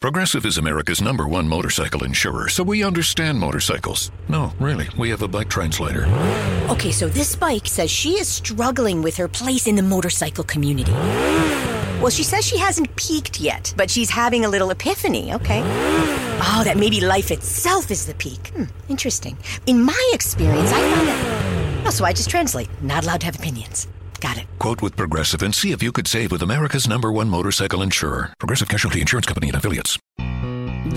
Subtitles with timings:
[0.00, 4.12] Progressive is America's number one motorcycle insurer, so we understand motorcycles.
[4.28, 6.06] No, really, we have a bike translator.
[6.70, 10.92] Okay, so this bike says she is struggling with her place in the motorcycle community.
[12.00, 15.62] Well, she says she hasn't peaked yet, but she's having a little epiphany, okay?
[15.64, 18.52] Oh, that maybe life itself is the peak.
[18.54, 19.36] Hmm, interesting.
[19.66, 21.86] In my experience, I found that.
[21.88, 22.68] Oh, so I just translate.
[22.84, 23.88] Not allowed to have opinions.
[24.20, 24.46] Got it.
[24.58, 28.32] Quote with Progressive and see if you could save with America's number one motorcycle insurer,
[28.38, 29.98] Progressive Casualty Insurance Company and affiliates.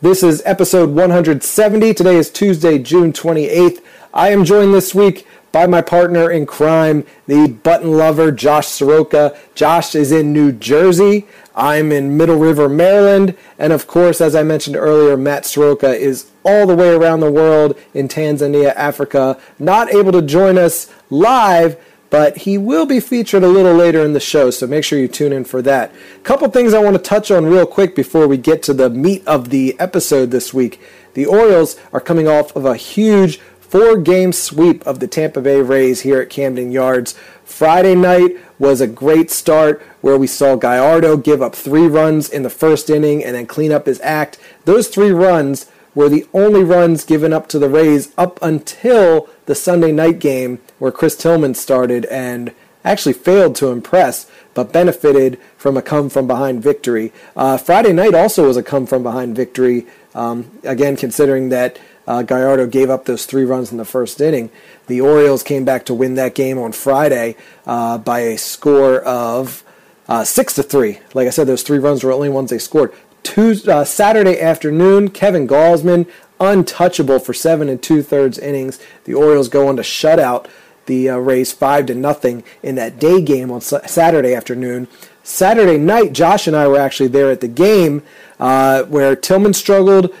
[0.00, 1.92] This is episode 170.
[1.92, 3.82] Today is Tuesday, June 28th.
[4.14, 9.36] I am joined this week by my partner in crime, the button lover, Josh Soroka.
[9.54, 11.26] Josh is in New Jersey.
[11.54, 13.36] I'm in Middle River, Maryland.
[13.58, 17.30] And of course, as I mentioned earlier, Matt Soroka is all the way around the
[17.30, 19.38] world in Tanzania, Africa.
[19.58, 21.78] Not able to join us live,
[22.10, 25.08] but he will be featured a little later in the show, so make sure you
[25.08, 25.92] tune in for that.
[26.22, 29.26] Couple things I want to touch on real quick before we get to the meat
[29.26, 30.80] of the episode this week.
[31.14, 33.38] The Orioles are coming off of a huge
[33.74, 37.16] four game sweep of the Tampa Bay Rays here at Camden Yards.
[37.44, 42.42] Friday night was a great start where we saw Gallardo give up three runs in
[42.42, 44.38] the first inning and then clean up his act.
[44.64, 49.54] Those three runs were the only runs given up to the Rays up until the
[49.54, 52.52] Sunday night game where Chris Tillman started and
[52.84, 57.12] actually failed to impress but benefited from a come from behind victory.
[57.36, 62.22] Uh, Friday night also was a come from behind victory, um, again, considering that uh,
[62.22, 64.50] Gallardo gave up those three runs in the first inning.
[64.86, 67.36] The Orioles came back to win that game on Friday
[67.66, 69.64] uh, by a score of
[70.08, 71.00] uh, six to three.
[71.14, 72.92] Like I said, those three runs were the only ones they scored.
[73.22, 76.06] Tuesday, uh, Saturday afternoon, Kevin Gausman,
[76.38, 78.78] untouchable for seven and two thirds innings.
[79.04, 80.46] The Orioles go on to shut out
[80.86, 84.88] the uh, Rays five to nothing in that day game on Saturday afternoon.
[85.22, 88.02] Saturday night, Josh and I were actually there at the game
[88.38, 90.14] uh, where Tillman struggled.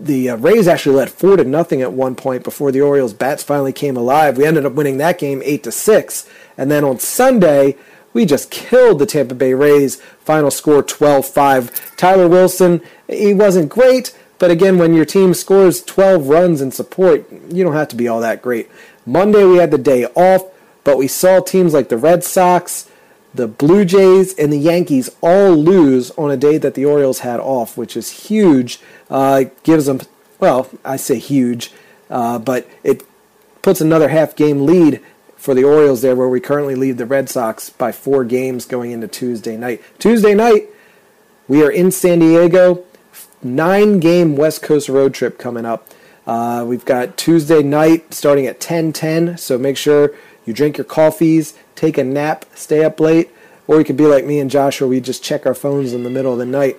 [0.00, 3.42] The uh, Rays actually led four to nothing at one point before the Orioles bats
[3.42, 4.36] finally came alive.
[4.36, 7.76] We ended up winning that game eight to six, and then on Sunday
[8.12, 9.96] we just killed the Tampa Bay Rays.
[10.20, 11.96] Final score 12-5.
[11.96, 17.26] Tyler Wilson, he wasn't great, but again, when your team scores 12 runs in support,
[17.50, 18.70] you don't have to be all that great.
[19.04, 20.44] Monday we had the day off,
[20.84, 22.88] but we saw teams like the Red Sox,
[23.34, 27.40] the Blue Jays, and the Yankees all lose on a day that the Orioles had
[27.40, 28.80] off, which is huge.
[29.10, 30.00] Uh, gives them,
[30.38, 31.72] well, I say huge,
[32.10, 33.02] uh, but it
[33.62, 35.00] puts another half game lead
[35.36, 38.90] for the Orioles there, where we currently lead the Red Sox by four games going
[38.90, 39.82] into Tuesday night.
[39.98, 40.68] Tuesday night,
[41.46, 42.84] we are in San Diego.
[43.40, 45.88] Nine game West Coast road trip coming up.
[46.26, 50.12] Uh, we've got Tuesday night starting at 10:10, so make sure
[50.44, 53.30] you drink your coffees, take a nap, stay up late,
[53.66, 56.02] or you could be like me and Josh, where we just check our phones in
[56.02, 56.78] the middle of the night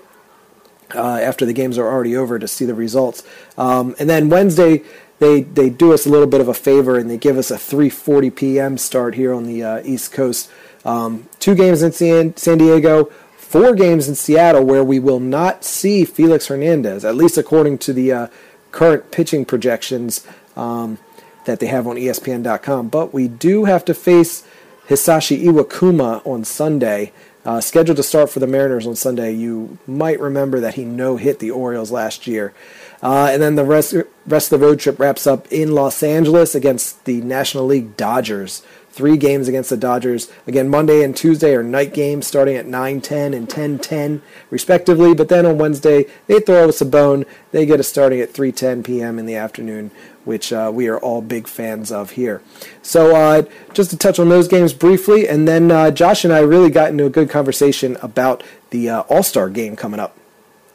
[0.95, 3.23] uh, after the games are already over to see the results.
[3.57, 4.83] Um, and then Wednesday,
[5.19, 7.55] they they do us a little bit of a favor and they give us a
[7.55, 8.77] 3:40 p.m.
[8.77, 10.49] start here on the uh, East Coast.
[10.85, 13.05] Um, two games in San, San Diego,
[13.35, 17.93] four games in Seattle, where we will not see Felix Hernandez, at least according to
[17.93, 18.27] the uh,
[18.71, 20.25] current pitching projections
[20.55, 20.97] um,
[21.45, 22.87] that they have on ESPN.com.
[22.87, 24.47] But we do have to face
[24.87, 27.11] Hisashi Iwakuma on Sunday.
[27.45, 29.31] Uh, scheduled to start for the Mariners on Sunday.
[29.31, 32.53] You might remember that he no hit the Orioles last year.
[33.01, 33.95] Uh, and then the rest,
[34.27, 38.61] rest of the road trip wraps up in Los Angeles against the National League Dodgers.
[38.99, 40.29] Three games against the Dodgers.
[40.45, 45.13] Again, Monday and Tuesday are night games starting at 9 10 and 10 10, respectively.
[45.13, 47.23] But then on Wednesday, they throw us a bone.
[47.51, 49.17] They get us starting at 3 10 p.m.
[49.17, 49.91] in the afternoon,
[50.25, 52.41] which uh, we are all big fans of here.
[52.81, 56.39] So, uh, just to touch on those games briefly, and then uh, Josh and I
[56.39, 60.17] really got into a good conversation about the uh, All Star game coming up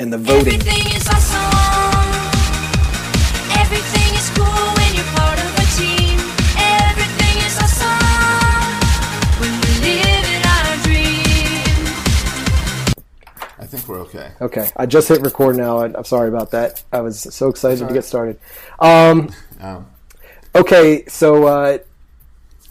[0.01, 0.61] and the voting.
[13.77, 14.33] Think we're okay.
[14.41, 15.79] Okay, I just hit record now.
[15.79, 16.83] I- I'm sorry about that.
[16.93, 18.39] I was so excited to get started.
[18.79, 19.31] Um,
[19.61, 19.87] Um,
[20.55, 21.79] okay, so uh,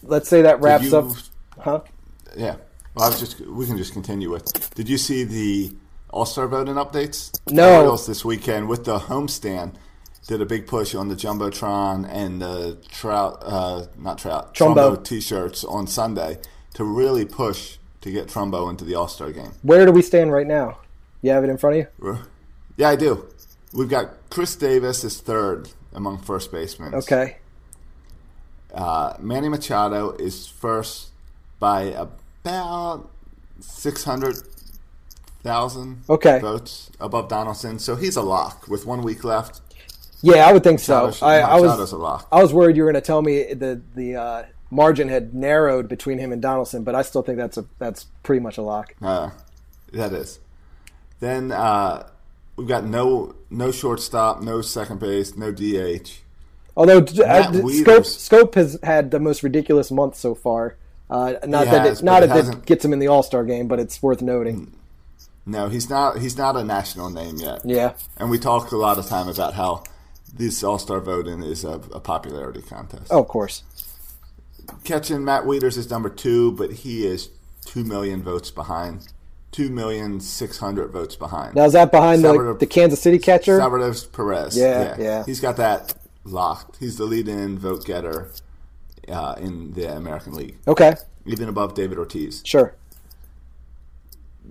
[0.04, 1.12] let's say that wraps you- up.
[1.60, 1.80] Huh?
[2.38, 2.56] Yeah.
[2.94, 3.40] Well, I was just.
[3.42, 4.74] We can just continue with.
[4.76, 5.76] Did you see the
[6.12, 7.32] All Star voting updates?
[7.50, 7.78] No.
[7.78, 9.76] Orioles this weekend with the homestand
[10.28, 14.96] did a big push on the jumbotron and the trout, uh, not trout, Trumbo.
[14.96, 16.38] Trumbo T-shirts on Sunday
[16.76, 19.52] to really push to get Trumbo into the All Star game.
[19.64, 20.78] Where do we stand right now?
[21.24, 22.20] You have it in front of you?
[22.78, 23.28] Yeah, I do.
[23.74, 26.94] We've got Chris Davis is third among first basemen.
[26.94, 27.38] Okay.
[28.74, 31.10] Uh, Manny Machado is first
[31.60, 33.10] by about
[33.60, 34.36] six hundred
[35.44, 36.40] thousand Okay.
[36.40, 39.62] votes above Donaldson, so he's a lock with one week left.
[40.22, 41.12] Yeah, I would think so.
[41.22, 42.28] I, I was a lock.
[42.32, 45.88] I was worried you were going to tell me the the uh, margin had narrowed
[45.88, 48.94] between him and Donaldson, but I still think that's a that's pretty much a lock.
[49.02, 49.30] Uh,
[49.94, 50.40] that is.
[51.20, 52.10] Then uh,
[52.56, 56.20] we've got no no shortstop, no second base, no DH.
[56.76, 57.86] Although uh, Schoop.
[57.86, 60.78] Schoop has had the most ridiculous month so far.
[61.10, 63.68] Uh, not that has, it, not that it gets him in the All Star game,
[63.68, 64.74] but it's worth noting.
[65.46, 66.20] No, he's not.
[66.20, 67.62] He's not a national name yet.
[67.64, 67.94] Yeah.
[68.18, 69.84] And we talk a lot of time about how
[70.34, 73.08] this All Star voting is a, a popularity contest.
[73.12, 73.64] Oh, of course.
[74.84, 77.30] Catching Matt Wieters is number two, but he is
[77.66, 79.13] two million votes behind.
[79.54, 81.56] Two million six hundred votes behind.
[81.56, 83.58] Now is that behind the, Salvador- the Kansas City catcher?
[83.60, 84.58] Salvador Perez.
[84.58, 85.24] Yeah, yeah.
[85.26, 85.94] He's got that
[86.26, 86.78] locked.
[86.78, 88.32] He's the lead-in vote getter
[89.08, 92.42] uh, in the American League, Okay, even above David Ortiz.
[92.44, 92.76] sure.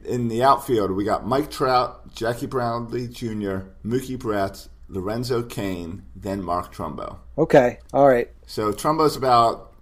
[0.05, 6.43] In the outfield, we got Mike Trout, Jackie Bradley Jr., Mookie Betts, Lorenzo Cain, then
[6.43, 7.19] Mark Trumbo.
[7.39, 8.31] Okay, all right.
[8.47, 9.73] So Trumbo's about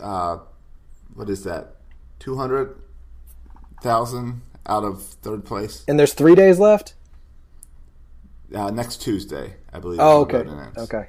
[0.00, 0.38] uh,
[1.14, 1.74] what is that?
[2.20, 2.76] Two hundred
[3.82, 5.84] thousand out of third place.
[5.88, 6.94] And there's three days left.
[8.54, 10.00] Uh, next Tuesday, I believe.
[10.00, 10.38] Oh, okay,
[10.78, 11.06] okay,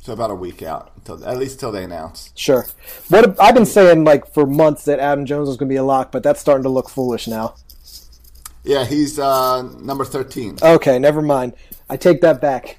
[0.00, 2.32] So about a week out until at least till they announce.
[2.34, 2.66] sure.
[3.08, 5.84] What I've been saying like for months that Adam Jones was going to be a
[5.84, 7.54] lock, but that's starting to look foolish now.
[8.64, 10.58] Yeah, he's uh, number thirteen.
[10.60, 11.54] Okay, never mind.
[11.88, 12.78] I take that back.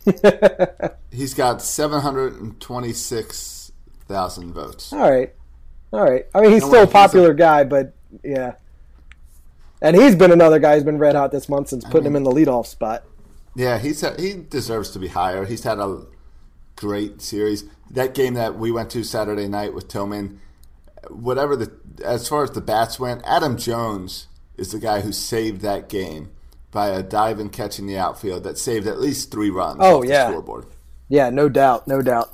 [1.12, 3.72] He's got seven hundred and twenty-six
[4.08, 4.94] thousand votes.
[4.94, 5.34] all right,
[5.92, 6.26] all right.
[6.36, 8.54] I mean, he's No, still a he's a- popular guy, but yeah.
[9.82, 12.24] And he's been another guy who's been red hot this month since putting him in
[12.24, 13.04] the leadoff spot.
[13.56, 15.46] Yeah, he's he deserves to be higher.
[15.46, 16.06] He's had a
[16.76, 17.66] great series.
[17.90, 20.40] That game that we went to Saturday night with Tillman,
[21.10, 21.72] whatever the
[22.06, 26.32] as far as the bats went, Adam Jones is the guy who saved that game
[26.72, 29.78] by a dive and catch in the outfield that saved at least three runs.
[29.82, 30.30] Oh, yeah.
[30.30, 30.66] scoreboard.
[31.10, 32.34] Yeah, no doubt, no doubt.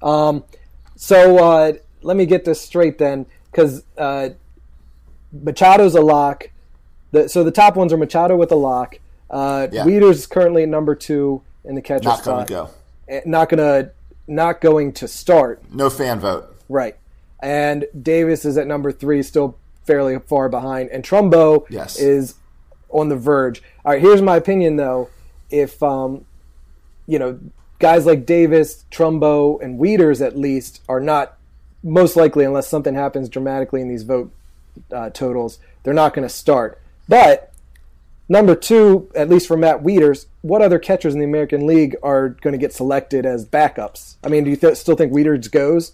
[0.00, 0.44] Um,
[0.94, 1.72] so uh,
[2.02, 4.30] let me get this straight then, because uh,
[5.34, 6.50] Machado's a lock.
[7.12, 8.98] The, so the top ones are Machado with a lock.
[9.30, 9.84] Uh, Yeah.
[9.84, 12.46] Wieters' currently number two in the catcher Not spot.
[12.46, 12.70] going to go.
[13.08, 13.90] Eh, Not gonna.
[14.26, 15.62] not going to start.
[15.72, 16.54] No fan vote.
[16.68, 16.96] Right.
[17.40, 20.90] And Davis is at number three, still fairly far behind.
[20.90, 21.98] And Trumbo Yes.
[21.98, 22.34] is
[22.90, 23.62] on the verge.
[23.84, 25.08] All right, here's my opinion though.
[25.50, 26.24] If um,
[27.06, 27.38] you know,
[27.78, 31.36] guys like Davis, Trumbo, and Wieters at least are not
[31.84, 34.32] most likely, unless something happens dramatically in these vote
[34.92, 36.80] uh, totals, they're not going to start.
[37.08, 37.52] But
[38.28, 42.30] number two, at least for Matt Wieters, what other catchers in the American League are
[42.30, 44.16] going to get selected as backups?
[44.24, 45.92] I mean, do you th- still think Wieters goes?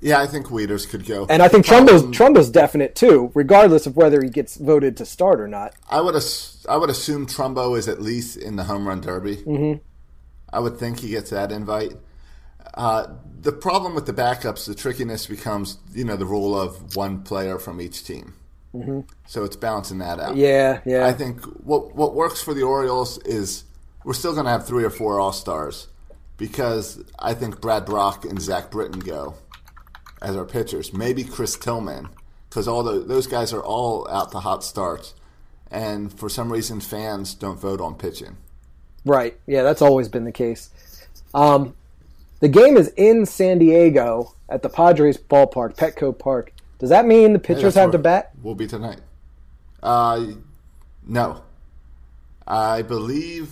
[0.00, 1.26] Yeah, I think Wieters could go.
[1.28, 5.40] And I think Trumbo's Trumbo's definite too, regardless of whether he gets voted to start
[5.40, 5.74] or not.
[5.90, 9.36] I would ass- I would assume Trumbo is at least in the home run derby.
[9.36, 9.80] Mm-hmm.
[10.52, 11.92] I would think he gets that invite.
[12.74, 13.06] Uh,
[13.40, 17.58] the problem with the backups, the trickiness becomes, you know, the rule of one player
[17.58, 18.34] from each team.
[18.74, 19.00] Mm-hmm.
[19.26, 20.36] So it's balancing that out.
[20.36, 21.06] Yeah, yeah.
[21.06, 23.64] I think what what works for the Orioles is
[24.04, 25.88] we're still going to have three or four All Stars
[26.36, 29.34] because I think Brad Brach and Zach Britton go
[30.22, 30.92] as our pitchers.
[30.92, 32.08] Maybe Chris Tillman
[32.48, 35.14] because all the, those guys are all out to hot starts,
[35.70, 38.36] and for some reason fans don't vote on pitching.
[39.04, 39.38] Right.
[39.46, 40.70] Yeah, that's always been the case.
[41.34, 41.74] Um,
[42.40, 46.52] the game is in San Diego at the Padres ballpark, Petco Park.
[46.78, 48.32] Does that mean the pitchers that's have to bat?
[48.42, 49.00] Will be tonight.
[49.82, 50.26] Uh,
[51.06, 51.42] no,
[52.46, 53.50] I believe.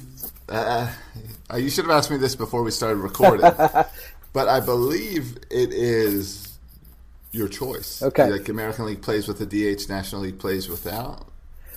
[0.48, 0.90] Uh,
[1.56, 3.42] you should have asked me this before we started recording,
[4.32, 6.58] but I believe it is
[7.32, 8.02] your choice.
[8.02, 8.30] Okay.
[8.30, 11.27] like American League plays with the DH, National League plays without.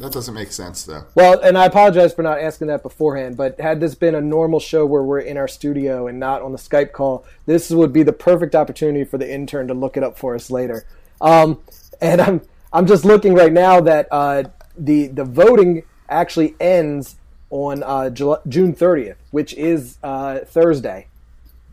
[0.01, 1.05] That doesn't make sense though.
[1.13, 4.59] Well, and I apologize for not asking that beforehand, but had this been a normal
[4.59, 8.01] show where we're in our studio and not on the Skype call, this would be
[8.03, 10.85] the perfect opportunity for the intern to look it up for us later.
[11.21, 11.59] Um,
[12.01, 12.41] and I'm
[12.73, 14.43] I'm just looking right now that uh,
[14.77, 17.15] the the voting actually ends
[17.51, 21.07] on uh, July, June 30th, which is uh, Thursday.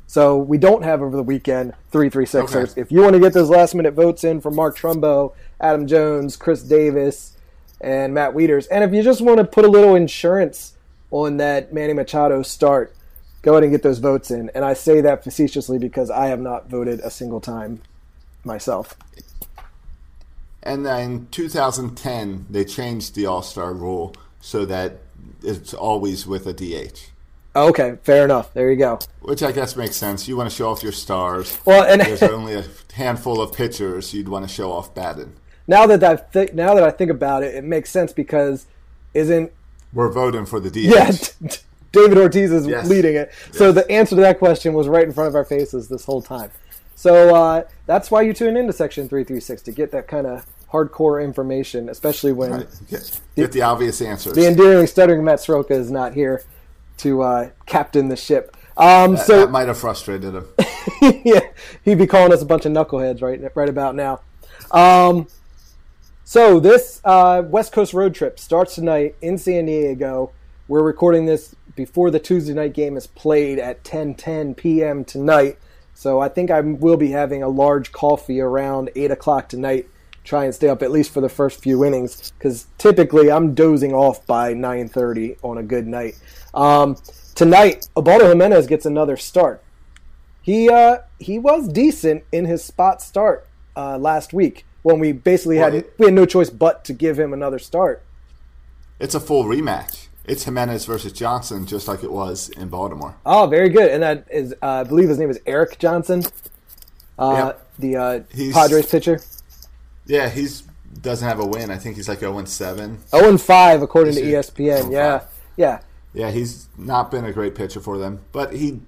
[0.07, 2.53] So we don't have over the weekend three three six.
[2.53, 2.81] So Okay.
[2.81, 6.37] if you want to get those last minute votes in from Mark Trumbo, Adam Jones,
[6.37, 7.37] Chris Davis,
[7.81, 10.75] and Matt Wieters, and if you just want to put a little insurance
[11.11, 12.95] on that Manny Machado start,
[13.43, 14.51] go ahead and get those votes in.
[14.55, 17.83] And I say that facetiously because I have not voted a single time
[18.45, 18.97] myself.
[20.63, 24.99] And then in 2010, they changed the All Star rule so that
[25.43, 27.11] it's always with a DH.
[27.57, 28.53] Okay, fair enough.
[28.55, 28.99] There you go.
[29.21, 30.29] Which I guess makes sense.
[30.29, 31.59] You want to show off your stars.
[31.65, 35.35] Well, and- there's only a handful of pitchers you'd want to show off batting.
[35.69, 38.67] Now that I th- now that I think about it, it makes sense because
[39.15, 39.53] isn't
[39.93, 40.77] We're voting for the DH.
[40.79, 41.11] yeah
[41.93, 42.87] David Ortiz is Yes.
[42.89, 43.31] leading it.
[43.53, 46.21] So the answer to that question was right in front of our faces this whole
[46.23, 46.51] time.
[46.97, 50.27] So uh, that's why you tune into Section three three six to get that kind
[50.27, 52.67] of hardcore information, especially when Right.
[52.91, 54.35] Get, get the obvious answers.
[54.35, 56.43] the endearing stuttering Matt Soroka is not here
[56.99, 58.55] to uh, captain the ship.
[58.77, 60.45] Um, that, so that might have frustrated him.
[61.25, 61.41] yeah,
[61.85, 64.21] he'd be calling us a bunch of knuckleheads right right about now.
[64.71, 65.27] Um,
[66.29, 70.31] so this uh, West Coast road trip starts tonight in San Diego.
[70.69, 75.07] We're recording this before the Tuesday night game is played at 10:10 p.m.
[75.07, 75.57] tonight.
[75.95, 79.89] So I think I will be having a large coffee around eight o'clock tonight.
[80.23, 83.95] Try and stay up at least for the first few innings because typically I'm dozing
[83.95, 86.21] off by 9:30 on a good night.
[86.53, 86.99] Um,
[87.35, 89.63] tonight, Ubaldo Jimenez gets another start
[90.49, 95.57] he uh, he was decent in his spot start uh, last week when we basically
[95.59, 98.03] had it- we had no choice but to give him another start.
[99.01, 100.07] It's a full rematch.
[100.25, 103.15] It's Jimenez versus Johnson, just like it was in Baltimore.
[103.25, 103.91] Oh, very good.
[103.91, 106.25] And that is, uh, I believe his name is Erik Johnson,
[107.19, 107.67] uh, Yep.
[107.79, 109.21] the uh, He's- Padres pitcher.
[110.07, 110.65] Yeah, he's
[111.03, 111.71] doesn't have a win.
[111.71, 112.99] I think he's like 0 7.
[113.11, 114.21] Zero and five according to?
[114.23, 114.83] ESPN.
[114.83, 115.21] 0 Yeah,
[115.57, 115.79] yeah.
[116.15, 118.81] Yeah, he's not been a great pitcher for them, but he.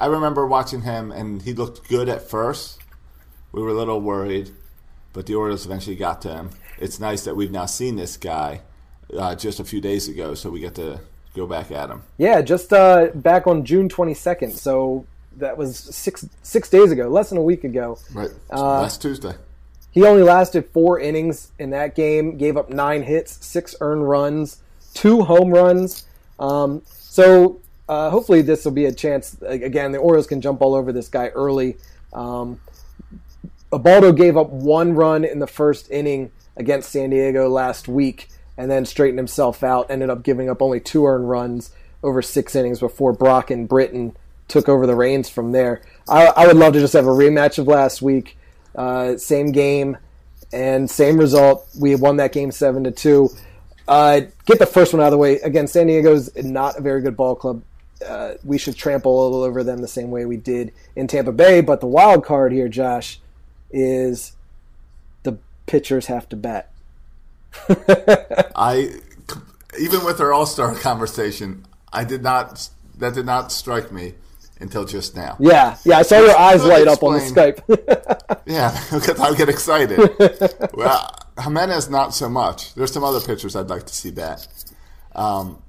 [0.00, 2.78] I remember watching him, and he looked good at first.
[3.52, 4.50] We were a little worried,
[5.12, 6.50] but the Orioles eventually got to him.
[6.78, 8.62] It's nice that we've now seen this guy
[9.16, 11.00] uh, just a few days ago, so we get to
[11.34, 12.02] go back at him.
[12.18, 14.52] Yeah, just uh, back on June 22nd.
[14.52, 17.98] So that was six six days ago, less than a week ago.
[18.12, 19.34] Right, Uh, last Tuesday.
[19.90, 24.56] He only lasted four innings in that game, gave up nine hits, six earned runs,
[24.94, 26.06] two home runs.
[26.38, 29.36] Um, so uh, hopefully this will be a chance.
[29.42, 31.76] Again, the Orioles can jump all over this guy early.
[32.14, 32.58] Um,
[33.72, 38.70] Ubaldo gave up one run in the first inning against San Diego last week and
[38.70, 42.80] then straightened himself out, ended up giving up only two earned runs over six innings
[42.80, 44.16] before Brach and Britton
[44.48, 45.80] took over the reins from there.
[46.08, 48.36] I, I would love to just have a rematch of last week,
[48.74, 49.96] uh, same game
[50.52, 51.66] and same result.
[51.78, 53.30] We won that game seven to two.
[53.88, 55.40] Uh, get the first one out of the way.
[55.40, 57.62] Again, San Diego's not a very good ball club,
[58.06, 61.60] uh, we should trample all over them the same way we did in Tampa Bay.
[61.60, 63.20] But the wild card here, Josh,
[63.72, 64.36] is
[65.22, 66.70] the pitchers have to bat.
[68.56, 68.90] I
[69.78, 72.68] even with our All Star conversation, I did not.
[72.98, 74.14] That did not strike me
[74.60, 75.36] until just now.
[75.40, 78.38] Yeah, yeah, I saw your eyes light up on the Skype.
[78.46, 79.98] Yeah, because I get excited.
[80.74, 82.74] well, Jimenez not so much.
[82.74, 84.46] There's some other pitchers I'd like to see bat.
[85.14, 85.62] Um,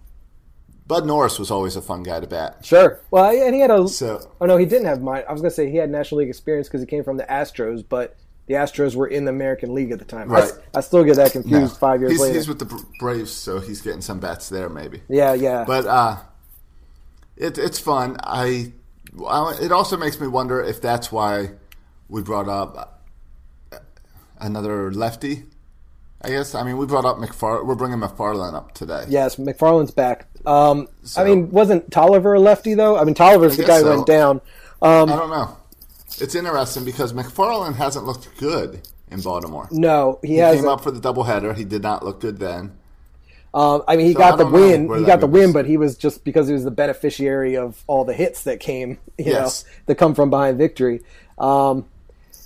[0.86, 2.66] Bud Norris was always a fun guy to bat.
[2.66, 3.00] sure.
[3.10, 3.88] Well, and he had a.
[3.88, 5.24] So Oh no, he didn't have mine.
[5.28, 7.84] I was gonna say he had National League experience because he came from the Astros,
[7.88, 10.30] but the Astros were in the American League at the time.
[10.30, 10.52] Right.
[10.76, 11.80] I, still get that confused no.
[11.80, 12.34] five years he's, later.
[12.34, 15.02] he's with the Braves, so he's getting some bats there maybe.
[15.08, 15.64] yeah, yeah.
[15.66, 16.18] But uh,
[17.38, 18.18] it, it's fun.
[18.22, 18.74] I,
[19.26, 21.52] I- It also makes me wonder if that's why
[22.10, 23.02] we brought up
[23.72, 23.78] uh,
[24.40, 25.46] another lefty.
[26.22, 26.56] I guess.
[26.56, 27.66] I mean, we brought up McFar.
[27.66, 29.06] We're bringing McFarland up today.
[29.10, 30.28] yes, McFarland's back.
[30.46, 32.98] Um, I mean, wasn't Tolliver a lefty though?
[32.98, 34.42] I mean, Tolliver's the guess guy who went down.
[34.82, 35.58] I don't know.
[36.20, 39.68] It's interesting because McFarland hasn't looked good in Baltimore.
[39.72, 40.64] No, he, He hasn't.
[40.64, 41.56] came up for the doubleheader.
[41.56, 42.78] He did not look good then.
[43.54, 44.94] Um, I mean, he So got the win.
[44.98, 48.04] He got the win, but he was just because he was the beneficiary of all
[48.04, 49.64] the hits that came, you Yes.
[49.64, 51.02] know, that come from behind victory.
[51.38, 51.86] Um,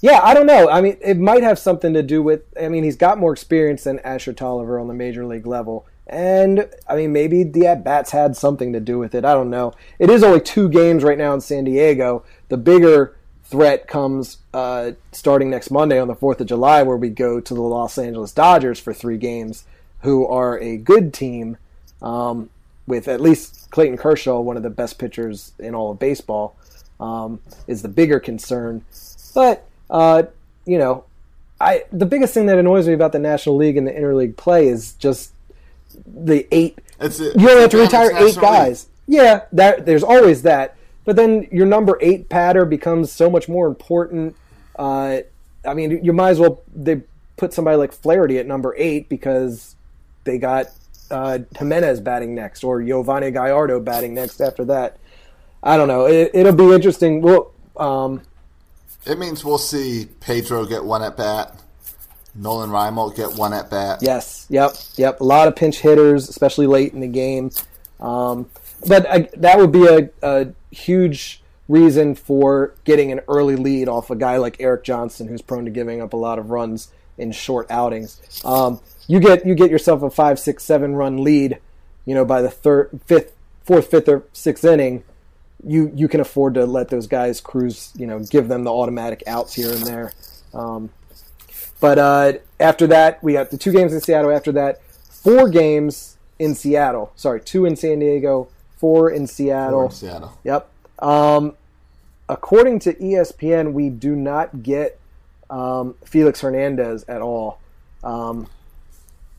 [0.02, 0.70] yeah, I don't know.
[0.70, 2.44] I mean, it might have something to do with.
[2.62, 6.70] I mean, he's got more experience than Ashur Tolliver on the major league level, and
[6.88, 9.26] I mean, maybe the at bats had something to do with it.
[9.26, 9.74] I don't know.
[10.00, 12.24] It is only two games right now in San Diego.
[12.50, 17.10] The bigger threat comes uh, starting next Monday on the Fourth of July, where we
[17.10, 19.66] go to the Los Angeles Dodgers for three games,
[20.02, 21.58] who are a good team
[22.02, 22.50] um,
[22.86, 26.56] with at least Clayton Kershaw, one of the best pitchers in all of baseball,
[27.00, 28.84] um, is the bigger concern.
[29.36, 30.24] But uh,
[30.66, 31.04] you know,
[31.60, 34.68] I the biggest thing that annoys me about the National League and the interleague play
[34.68, 35.34] is just
[36.06, 36.80] the eight.
[37.00, 38.42] It's You only have to retire eight National League.
[38.42, 38.88] guys.
[39.08, 40.76] Yeah, that there's always that.
[41.06, 44.36] But then your number eight patter becomes so much more important.
[44.78, 45.20] Uh,
[45.66, 47.02] I mean, you might as well they
[47.38, 49.76] put somebody like Flaherty at number eight because
[50.26, 50.68] they got
[51.10, 54.98] uh, Jimenez batting next or Yovani Gallardo batting next after that.
[55.64, 56.06] I don't know.
[56.08, 57.22] It, it'll be interesting.
[57.22, 58.22] Well, um,
[59.06, 61.62] It means we'll see Pedro get one at bat.
[62.38, 64.00] Nolan Reimold get one at bat.
[64.02, 64.46] Yes.
[64.50, 64.76] Yep.
[64.96, 65.20] Yep.
[65.20, 67.52] A lot of pinch hitters, especially late in the game.
[68.00, 68.50] Um,
[68.88, 74.10] but I, that would be a, a huge reason for getting an early lead off
[74.10, 77.32] a guy like Erik Johnson, who's prone to giving up a lot of runs in
[77.32, 78.22] short outings.
[78.46, 81.60] Um, you get you get yourself a five, six, seven run lead.
[82.06, 83.34] You know, by the third, fifth,
[83.66, 85.04] fourth, fifth, or sixth inning,
[85.66, 87.92] you you can afford to let those guys cruise.
[87.96, 90.14] You know, give them the automatic outs here and there.
[90.54, 90.90] Um,
[91.80, 94.32] but uh, after that, we got the two games in Seattle.
[94.32, 97.12] After that, four games in Seattle.
[97.16, 99.80] Sorry, two in San Diego, four in Seattle.
[99.80, 100.38] Or in Seattle.
[100.44, 100.70] Yep.
[101.00, 101.54] Um,
[102.30, 105.00] according to ESPN, we do not get
[105.50, 107.60] um, Felix Hernandez at all.
[108.04, 108.48] Um,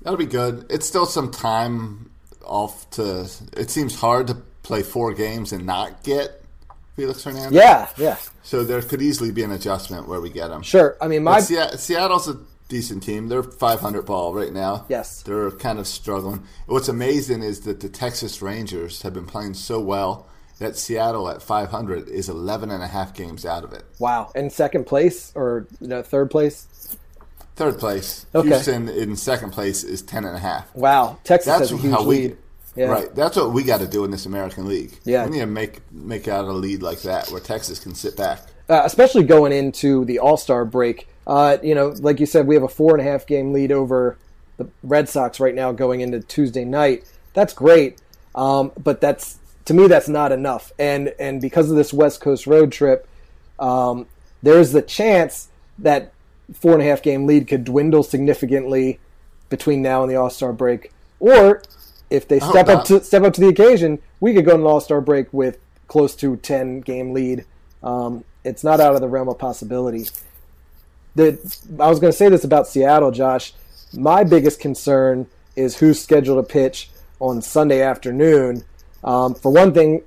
[0.03, 0.67] That'll be good.
[0.71, 2.11] It's still some time
[2.45, 3.29] off to.
[3.57, 6.45] It seems hard to play four games and not get
[6.99, 7.53] Felix Hernandez.
[7.53, 10.63] yeah, yeah, So there could easily be an adjustment where we get him.
[10.63, 10.97] sure.
[11.01, 13.29] I mean, my Sea- Seattle's a decent team.
[13.29, 14.85] They're 500 ball right now.
[14.89, 15.23] Yes.
[15.23, 16.43] They're kind of struggling.
[16.67, 20.27] What's amazing is that the Texas Rangers have been playing so well
[20.59, 23.85] that Seattle at 500 is 11 and a half games out of it.
[24.01, 24.33] wow.
[24.35, 26.97] And second place or you know, third place?
[27.55, 28.27] Third place.
[28.35, 28.49] Okay.
[28.49, 30.75] Houston in second place is 10 and a half.
[30.75, 31.19] Wow.
[31.23, 32.37] Texas That's has a huge lead.
[32.79, 32.87] Yeah.
[32.87, 33.15] Right.
[33.15, 34.99] That's what we got to do in this American League.
[35.05, 35.25] Yeah.
[35.25, 38.41] We need to make make out a lead like that where Texas can sit back.
[38.69, 41.09] uh, especially going into the All Star break.
[41.27, 43.73] Uh, you know, like you said, we have a four and a half game lead
[43.73, 44.17] over
[44.57, 47.05] the Red Sox right now going into Tuesday night.
[47.35, 48.01] That's great,
[48.35, 50.73] um, but that's to me that's not enough.
[50.79, 53.07] And and because of this West Coast road trip,
[53.59, 54.07] um,
[54.43, 56.13] there's the chance that
[56.55, 58.99] four and a half game lead could dwindle significantly
[59.49, 61.63] between now and the All Star break, or
[62.11, 64.67] if they step up to step up to the occasion, we could go to an
[64.67, 67.45] All Star break with close to ten game lead.
[67.83, 70.07] Um, it's not out of the realm of possibility.
[71.15, 71.39] The,
[71.81, 73.53] I was going to say this about Seattle, Josh.
[73.93, 76.91] My biggest concern is who's scheduled to pitch
[77.21, 78.65] on Sunday afternoon.
[79.03, 80.03] Um, for one thing,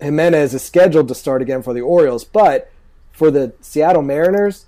[0.00, 2.70] Jimenez is scheduled to start again for the Orioles, but
[3.12, 4.66] for the Seattle Mariners,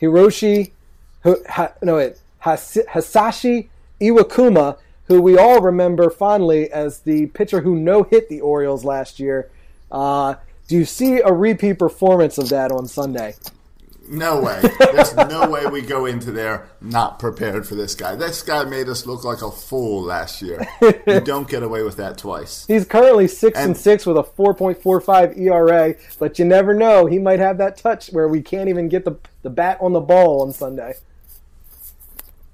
[0.00, 0.72] Hiroshi,
[1.24, 3.68] ha, no wait, Has, Hasashi
[4.00, 9.18] Iwakuma, who we all remember fondly as the pitcher who no hit the Orioles last
[9.20, 9.50] year.
[9.90, 10.36] Uh,
[10.68, 13.34] do you see a repeat performance of that on Sunday?
[14.08, 14.60] No way.
[14.78, 18.14] There's no way we go into there not prepared for this guy.
[18.14, 20.66] This guy made us look like a fool last year.
[21.06, 22.66] You don't get away with that twice.
[22.66, 27.06] He's currently six and, And- six with a 4.45 ERA, E but you never know.
[27.06, 30.00] He might have that touch where we can't even get the the bat on the
[30.00, 30.94] ball on Sunday.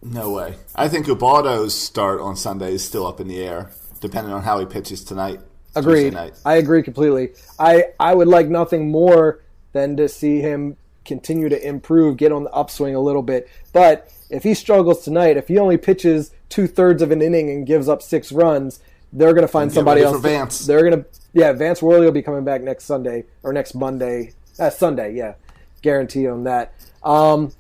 [0.02, 0.56] No way.
[0.74, 4.58] I think Ubaldo's start on Sunday is still up in the air, depending on how
[4.58, 5.40] he pitches tonight.
[5.74, 6.16] Agreed.
[6.44, 7.30] I agree completely.
[7.58, 12.44] I I would like nothing more than to see him continue to improve, get on
[12.44, 13.48] the upswing a little bit.
[13.72, 17.66] But if he struggles tonight, if he only pitches two thirds of an inning and
[17.66, 18.80] gives up six runs,
[19.12, 20.20] they're going to find somebody else.
[20.20, 20.66] Vance.
[20.66, 24.32] They're going to yeah, Vance Worley will be coming back next Sunday or next Monday.
[24.58, 25.34] Uh, Sunday, yeah,
[25.82, 26.74] guarantee on that.
[27.02, 27.52] Um,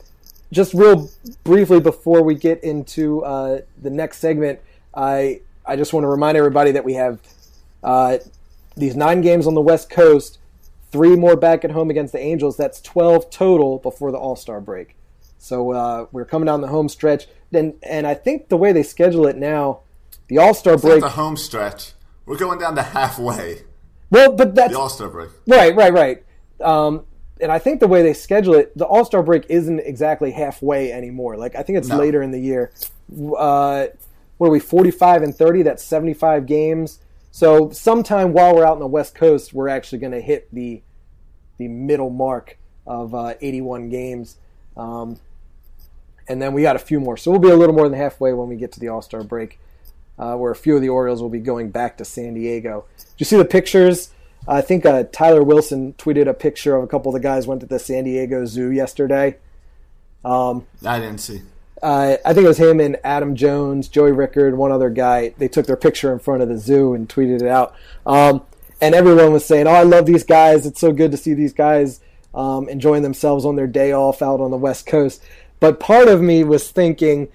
[0.52, 1.10] just real
[1.44, 4.60] briefly before we get into uh, the next segment,
[4.94, 7.20] I I just want to remind everybody that we have
[7.82, 8.18] uh,
[8.76, 10.38] these nine games on the West Coast,
[10.90, 12.56] three more back at home against the Angels.
[12.56, 14.96] That's twelve total before the All Star break.
[15.38, 17.26] So uh, we're coming down the home stretch.
[17.50, 19.80] Then, and I think the way they schedule it now,
[20.26, 21.00] the All Star break.
[21.00, 21.92] the home stretch.
[22.26, 23.62] We're going down to halfway.
[24.10, 25.30] Well, but that's The All Star break.
[25.46, 26.24] Right, right, right.
[26.60, 27.04] Um,
[27.40, 30.92] and I think the way they schedule it, the All Star break isn't exactly halfway
[30.92, 31.36] anymore.
[31.36, 31.96] Like I think it's No.
[31.96, 32.72] later in the year.
[33.36, 33.86] Uh,
[34.38, 34.60] what are we?
[34.60, 35.62] Forty-five and thirty.
[35.62, 37.00] That's seventy-five games.
[37.30, 40.82] So sometime while we're out on the West Coast, we're actually going to hit the
[41.58, 44.36] the middle mark of uh, eighty-one games.
[44.76, 45.18] Um,
[46.28, 47.16] and then we got a few more.
[47.16, 49.22] So we'll be a little more than halfway when we get to the All Star
[49.22, 49.58] break,
[50.18, 52.84] uh, where a few of the Orioles will be going back to San Diego.
[52.98, 54.10] Did you see the pictures?
[54.48, 57.60] I think uh, Tyler Wilson tweeted a picture of a couple of the guys went
[57.60, 59.36] to the San Diego Zoo yesterday.
[60.84, 61.42] I didn't see.
[61.82, 65.34] Uh, I think it was him and Adam Jones, Joey Rickard, one other guy.
[65.38, 67.74] They took their picture in front of the zoo and tweeted it out.
[68.04, 68.42] Um,
[68.80, 70.66] and everyone was saying, "Oh, I love these guys.
[70.66, 72.00] It's so good to see these guys
[72.34, 75.22] um, enjoying themselves on their day off out on the West Coast."
[75.60, 77.28] But part of me was thinking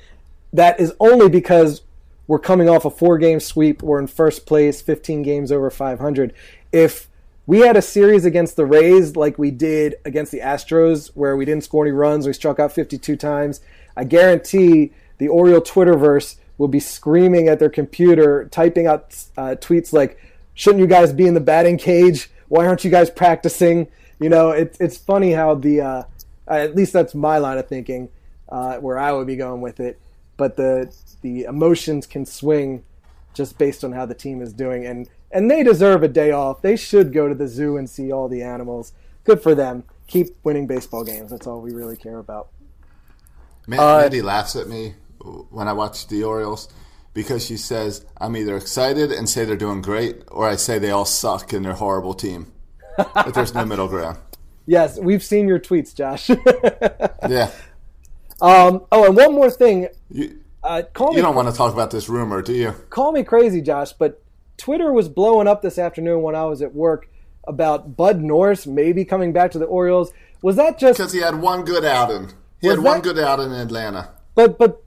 [0.51, 1.81] that is only because
[2.27, 3.83] we're coming off a four-game sweep.
[3.83, 6.33] We're in first place, 15 games over 500.
[6.73, 7.07] If
[7.45, 11.45] we had a series against the Rays like we did against the Astros, where we
[11.45, 13.61] didn't score any runs, we struck out 52 times.
[13.95, 19.93] I guarantee the Oriole Twitterverse will be screaming at their computer, typing out uh, tweets
[19.93, 20.17] like,
[20.55, 22.31] "Shouldn't you guys be in the batting cage?
[22.47, 23.87] Why aren't you guys practicing?"
[24.19, 26.03] You know, it's it's funny how the uh,
[26.47, 28.09] at least that's my line of thinking,
[28.49, 29.99] uh, where I would be going with it.
[30.37, 32.83] But the the emotions can swing
[33.35, 36.61] just based on how the team is doing and and they deserve a day off.
[36.61, 38.93] They should go to the zoo and see all the animals.
[39.23, 39.83] Good for them.
[40.07, 41.31] Keep winning baseball games.
[41.31, 42.49] That's all we really care about.
[43.67, 44.95] Man, Uh, Mandy laughs at me
[45.49, 46.67] when I watch the Orioles
[47.13, 50.91] because she says I'm either excited and say they're doing great, or I say they
[50.91, 52.51] all suck and they're a horrible team.
[52.97, 54.17] but there's no middle ground.
[54.65, 56.29] Yes, we've seen your tweets, Josh.
[57.29, 57.51] Yeah,
[58.41, 59.89] um, oh, and one more thing.
[60.09, 62.71] you, Uh, call me you don't want to talk about this rumor, do you?
[62.89, 64.22] call me crazy, Josh, but
[64.57, 67.09] Twitter was blowing up this afternoon when I was at work
[67.45, 70.13] about Bud Norris maybe coming back to the Orioles.
[70.41, 72.31] Was that just Because he had one good outing.
[72.61, 74.11] He had one good outing in Atlanta.
[74.35, 74.83] But but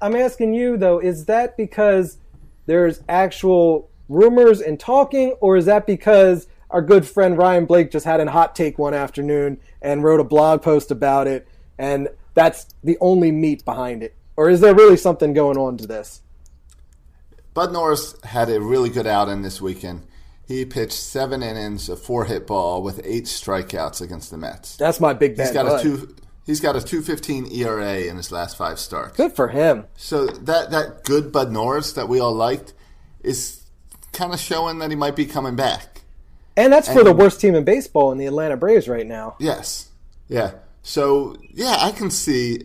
[0.00, 2.18] I'm asking you though, is that because
[2.66, 8.04] there's actual rumors and talking, or is that because our good friend Ryan Blake just
[8.04, 11.46] had a hot take one afternoon and wrote a blog post about it,
[11.78, 14.14] and that's the only meat behind it?
[14.36, 16.20] Or is there really something going on to this?
[17.54, 20.06] Bud Norris had a really good outing this weekend.
[20.46, 24.76] He pitched seven innings, a four hit ball with eight strikeouts against the Mets.
[24.76, 25.80] That's my big bad He's got Bud.
[25.80, 26.16] a two.
[26.44, 29.16] He's got a two fifteen ERA in his last five starts.
[29.16, 29.86] Good for him.
[29.96, 32.74] So that that good Bud Norris that we all liked
[33.22, 33.62] is
[34.12, 36.02] kind of showing that he might be coming back.
[36.56, 39.36] And that's for the worst team in baseball in the Atlanta Braves right now.
[39.40, 39.90] Yes.
[40.28, 40.52] Yeah.
[40.82, 42.64] So yeah, I can see.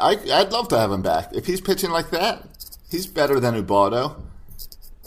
[0.00, 2.53] I I'd love to have him back if he's pitching like that.
[2.90, 4.22] He's better than Ubaldo.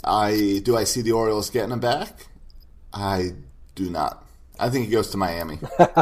[0.03, 0.75] I do.
[0.77, 2.27] I see the Orioles getting him back.
[2.93, 3.31] I
[3.75, 4.25] do not.
[4.59, 5.59] I think he goes to Miami.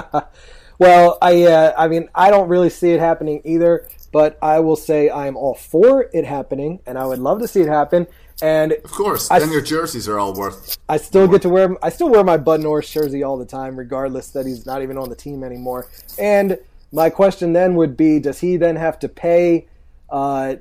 [0.77, 4.75] Well, I uh, I mean I don't really see it happening either, but I will
[4.75, 8.07] say I'm all for it happening, and I would love to see it happen.
[8.41, 9.31] And Of course.
[9.31, 10.77] I- then your jerseys are all worth.
[10.89, 13.77] I still get to wear I still wear my Bud Norris jersey all the time,
[13.77, 15.87] regardless that he's not even on the team anymore.
[16.19, 16.57] And
[16.91, 19.67] my question then would be: Does he then have to pay
[20.09, 20.55] uh,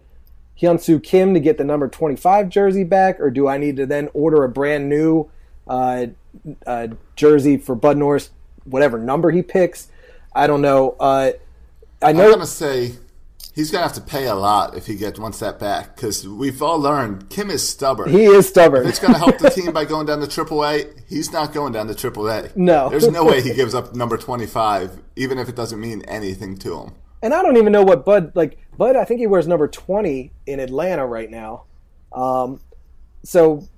[0.60, 3.86] Hyunsoo Kim to get the number twenty five jersey back, or do I need to
[3.86, 5.30] then order a brand new
[5.66, 6.06] uh,
[6.66, 8.30] uh, jersey for Bud Norris,
[8.64, 9.88] whatever number he picks?
[10.34, 10.96] I don't know.
[11.00, 11.32] Uh,
[12.02, 12.94] I I'm gonna say
[13.54, 16.60] He's gonna have to pay a lot if he gets one step back because we've
[16.60, 18.10] all learned Kim is stubborn.
[18.10, 18.82] He is stubborn.
[18.82, 21.72] If it's gonna help the team by going down to Triple A, he's not going
[21.72, 22.48] down to Triple A.
[22.56, 22.88] No.
[22.88, 26.56] there's no way he gives up number twenty five, even if it doesn't mean anything
[26.58, 26.94] to him.
[27.22, 28.58] And I don't even know what Bud like.
[28.76, 31.64] Bud, I think he wears number twenty in Atlanta right now.
[32.12, 32.60] Um,
[33.22, 33.68] so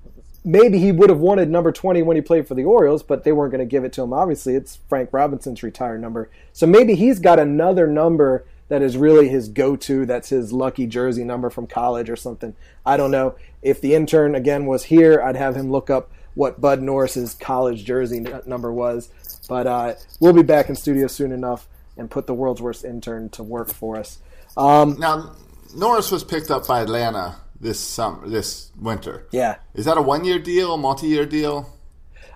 [0.44, 3.32] maybe he would have wanted number twenty when he played for the Orioles, but they
[3.32, 4.12] weren't going to give it to him.
[4.12, 6.30] Obviously, it's Frank Robinson's retired number.
[6.52, 10.04] So maybe he's got another number that is really his go-to.
[10.06, 12.56] That's his lucky jersey number from college or something.
[12.85, 13.37] I don't know.
[13.62, 17.85] If the intern again was here, I'd have him look up what Bud Norris's college
[17.85, 19.11] jersey number was.
[19.48, 23.28] But uh, we'll be back in studio soon enough and put the world's worst intern
[23.30, 24.18] to work for us.
[24.56, 25.35] Um, Now,
[25.74, 29.26] Norris was picked up by Atlanta this summer, this winter.
[29.32, 31.72] yeah, Is that a one year deal, a multi year deal?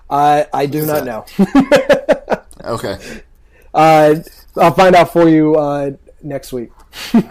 [0.09, 1.31] I I do not that?
[1.39, 2.41] know.
[2.75, 2.97] Okay.
[3.73, 4.15] uh,
[4.57, 6.69] I'll find out for you uh, next week.
[7.13, 7.21] All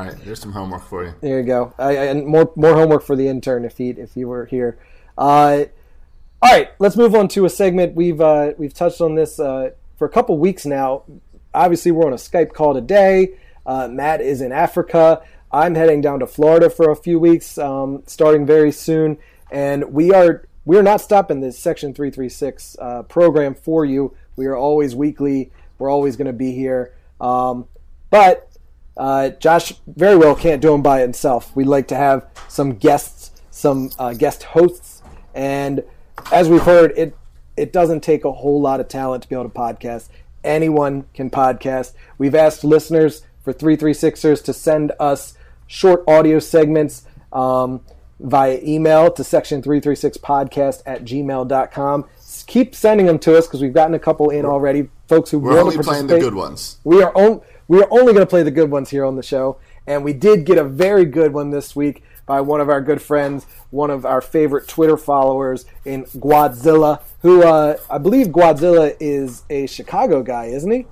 [0.00, 0.14] right.
[0.24, 1.14] There's some homework for you.
[1.20, 1.72] There you go.
[1.78, 4.78] I- and more more homework for the intern if he if he were here.
[5.16, 5.64] Uh,
[6.40, 9.70] all right, let's move on to a segment we've uh, we've touched on this uh,
[9.98, 11.02] for a couple weeks now.
[11.52, 13.34] Obviously, we're on a Skype call today.
[13.66, 15.22] Uh, Matt is in Africa.
[15.50, 19.18] I'm heading down to Florida for a few weeks, um, starting very soon,
[19.50, 24.14] and we are we are not stopping this Section 336 uh, program for you.
[24.36, 25.50] We are always weekly.
[25.78, 27.66] We're always going to be here, um,
[28.10, 28.50] but
[28.96, 31.54] uh, Josh very well can't do them by himself.
[31.56, 35.02] We'd like to have some guests, some uh, guest hosts,
[35.34, 35.82] and
[36.30, 37.16] as we've heard, it
[37.58, 40.08] it doesn't take a whole lot of talent to be able to podcast.
[40.44, 41.92] Anyone can podcast.
[42.16, 45.34] We've asked listeners for 336ers to send us
[45.66, 47.80] short audio segments um,
[48.20, 52.04] via email to section336podcast at gmail.com.
[52.46, 54.88] Keep sending them to us because we've gotten a couple in already.
[55.08, 56.78] Folks who We're only playing the good ones.
[56.84, 59.22] We are on, we are only going to play the good ones here on the
[59.22, 62.80] show, and we did get a very good one this week by one of our
[62.80, 68.94] good friends, one of our favorite Twitter followers in Godzilla, who uh, I believe Godzilla
[69.00, 70.86] is a Chicago guy, isn't he?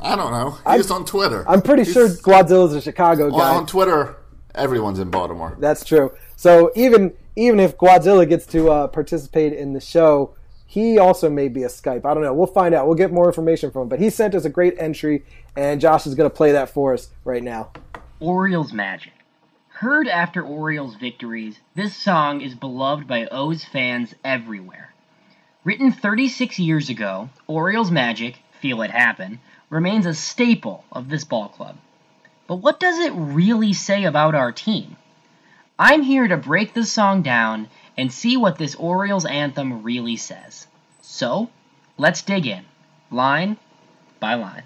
[0.00, 0.58] I don't know.
[0.74, 1.44] He's on Twitter.
[1.48, 3.56] I'm pretty He's- sure Guadzilla's a Chicago Well, guy.
[3.56, 4.16] on Twitter,
[4.54, 5.56] everyone's in Baltimore.
[5.60, 6.12] That's true.
[6.36, 10.34] So even even if Godzilla gets to uh, participate in the show,
[10.66, 12.04] he also may be a Skype.
[12.04, 12.32] I don't know.
[12.34, 12.86] We'll find out.
[12.86, 13.88] We'll get more information from him.
[13.88, 15.24] But he sent us a great entry,
[15.56, 17.70] and Josh is going to play that for us right now.
[18.20, 19.12] Orioles Magic.
[19.78, 24.92] Heard after Orioles victories, this song is beloved by O's fans everywhere.
[25.62, 29.38] Written 36 years ago, Orioles Magic, Feel It Happen,
[29.70, 31.76] remains a staple of this ball club.
[32.48, 34.96] But what does it really say about our team?
[35.78, 40.66] I'm here to break this song down and see what this Orioles anthem really says.
[41.02, 41.50] So,
[41.96, 42.64] let's dig in,
[43.12, 43.58] line
[44.18, 44.64] by line.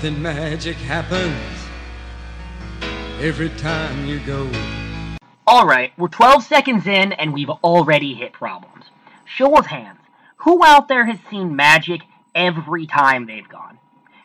[0.00, 1.34] Something magic happens
[3.20, 4.48] every time you go.
[5.44, 8.84] Alright, we're 12 seconds in and we've already hit problems.
[9.24, 9.98] Show of hands.
[10.36, 13.80] Who out there has seen magic every time they've gone?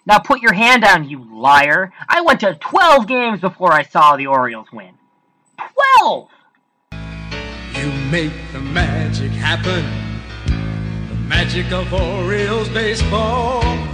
[0.05, 1.91] Now put your hand down, you liar.
[2.07, 4.93] I went to 12 games before I saw the Orioles win.
[5.97, 6.29] 12!
[7.77, 9.83] You make the magic happen.
[11.09, 13.92] The magic of Orioles baseball.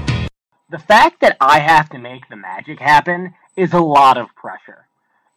[0.72, 4.86] The fact that I have to make the magic happen is a lot of pressure.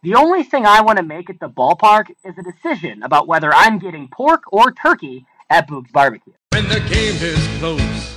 [0.03, 3.51] The only thing I want to make at the ballpark is a decision about whether
[3.51, 6.33] I'm getting pork or turkey at Boog's Barbecue.
[6.51, 8.15] When the game is close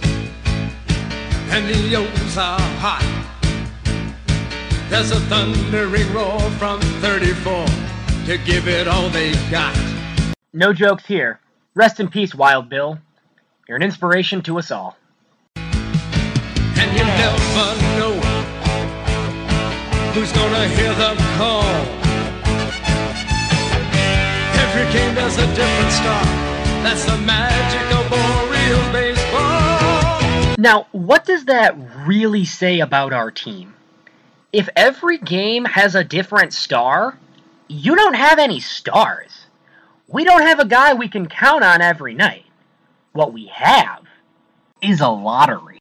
[1.55, 3.01] and the O's are hot,
[4.91, 7.65] there's a thundering roar from 34
[8.27, 9.75] to give it all they've got.
[10.53, 11.41] No jokes here.
[11.75, 12.99] Rest in peace, Wild Bill.
[13.67, 14.99] You're an inspiration to us all.
[16.97, 18.15] You never know
[20.15, 21.63] who's gonna hear the call.
[24.65, 26.47] Every game a different.
[26.83, 30.57] That's the magic of baseball.
[30.59, 33.75] Now, what does that really say about our team?
[34.53, 37.19] If every game has a different star,
[37.69, 39.47] you don't have any stars.
[40.09, 42.47] We don't have a guy we can count on every night.
[43.13, 44.05] What we have
[44.81, 45.76] is a lottery.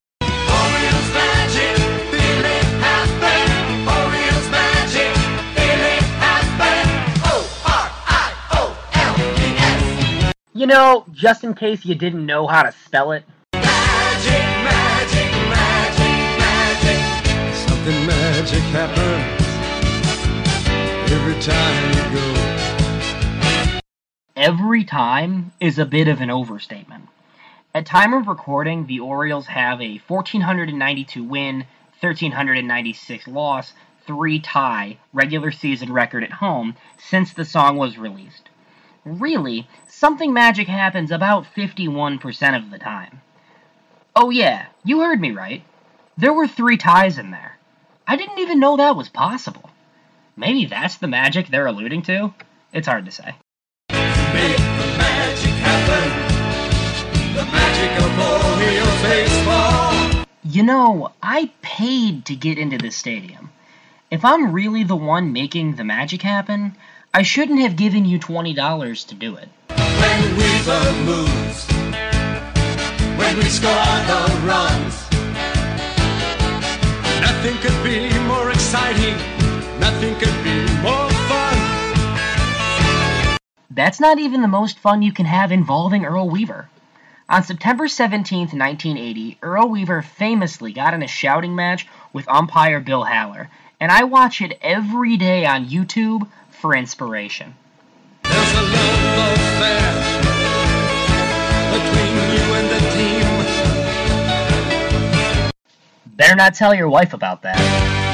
[10.58, 14.32] You know, just in case you didn't know how to spell it, Magic,
[14.64, 17.56] magic, magic, magic.
[17.68, 19.42] Something magic happens
[21.12, 23.80] every time you go.
[24.38, 27.10] every time is a bit of an overstatement.
[27.74, 31.66] At time of recording, the Orioles have a 1492 win,
[32.00, 33.74] 1396 loss,
[34.08, 38.48] 3 tie regular season record at home since the song was released.
[39.04, 43.22] Really, something magic happens about 51% of the time.
[44.14, 45.64] Oh yeah, you heard me right.
[46.18, 47.58] There were 3 ties in there.
[48.06, 49.70] I didn't even know that was possible.
[50.36, 52.34] Maybe that's the magic they're alluding to?
[52.74, 53.36] It's hard to say.
[53.90, 56.04] Make the magic happen.
[57.34, 58.20] The magic of
[58.60, 60.26] Orioles baseball.
[60.44, 63.50] You know, I paid to get into this stadium.
[64.12, 66.76] If I'm really the one making the magic happen,
[67.14, 69.48] I shouldn't have given you $20 to do it.
[70.06, 71.66] When Weaver moves.
[73.20, 74.96] When we score the runs.
[77.22, 79.16] Nothing could be more exciting.
[79.80, 81.58] Nothing could be more fun.
[83.72, 86.70] That's not even the most fun you can have involving Earl Weaver.
[87.28, 93.06] On September 17, 1980, Earl Weaver famously got in a shouting match with umpire Bill
[93.06, 97.56] Haller, and I watch it every day on YouTube for inspiration.
[99.60, 101.32] There's a love affair
[101.72, 103.28] between you and the team.
[106.16, 107.60] Better not tell your wife about that.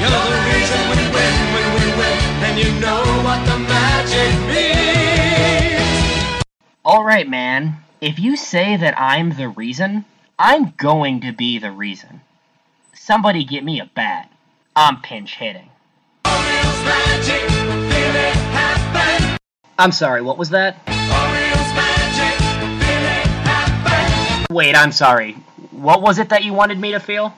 [0.00, 6.42] You're the reason we win when we win, and you know what the magic means.
[6.84, 7.78] Alright, man.
[8.00, 10.04] If you say that I'm the reason,
[10.38, 12.22] I'm going to be the reason.
[12.92, 14.30] Somebody get me a bat.
[14.74, 15.68] I'm pinch hitting.
[16.24, 18.42] Magic, feel it.
[19.78, 20.76] I'm sorry, what was that?
[24.52, 25.32] Wait, I'm sorry.
[25.70, 27.32] What was it that you wanted me to feel?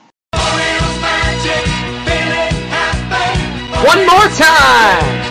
[3.83, 5.23] One more time!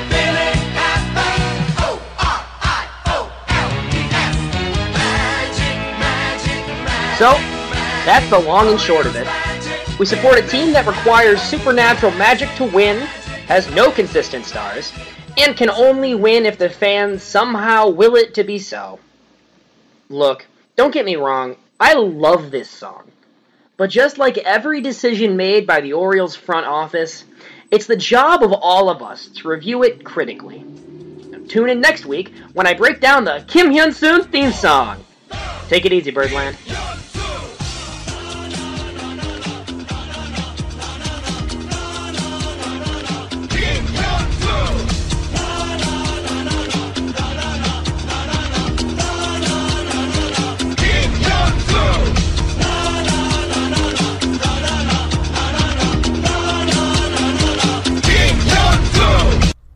[7.18, 7.32] So,
[8.06, 9.28] that's the long and short of it.
[9.98, 13.00] We support a team that requires supernatural magic to win,
[13.46, 14.90] has no consistent stars,
[15.36, 18.98] and can only win if the fans somehow will it to be so.
[20.08, 23.10] Look, don't get me wrong, I love this song.
[23.76, 27.24] But just like every decision made by the Orioles front office,
[27.70, 30.60] it's the job of all of us to review it critically.
[30.60, 35.04] Now, tune in next week when I break down the Kim Hyun Soo theme song.
[35.68, 36.56] Take it easy, Birdland.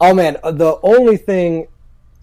[0.09, 1.69] Oh man, uh, the only thing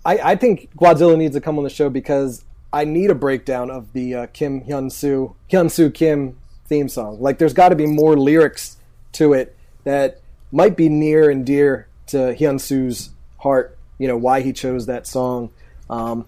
[0.04, 2.44] I, I think Godzilla needs to come on the show because
[2.74, 7.22] I need a breakdown of the uh, Kim Hyun Soo Hyun Soo Kim theme song.
[7.22, 8.78] Like, there's got to be more lyrics
[9.12, 10.20] to it that
[10.52, 13.78] might be near and dear to Hyun Soo's heart.
[14.00, 15.52] You know why he chose that song.
[15.88, 16.26] Um,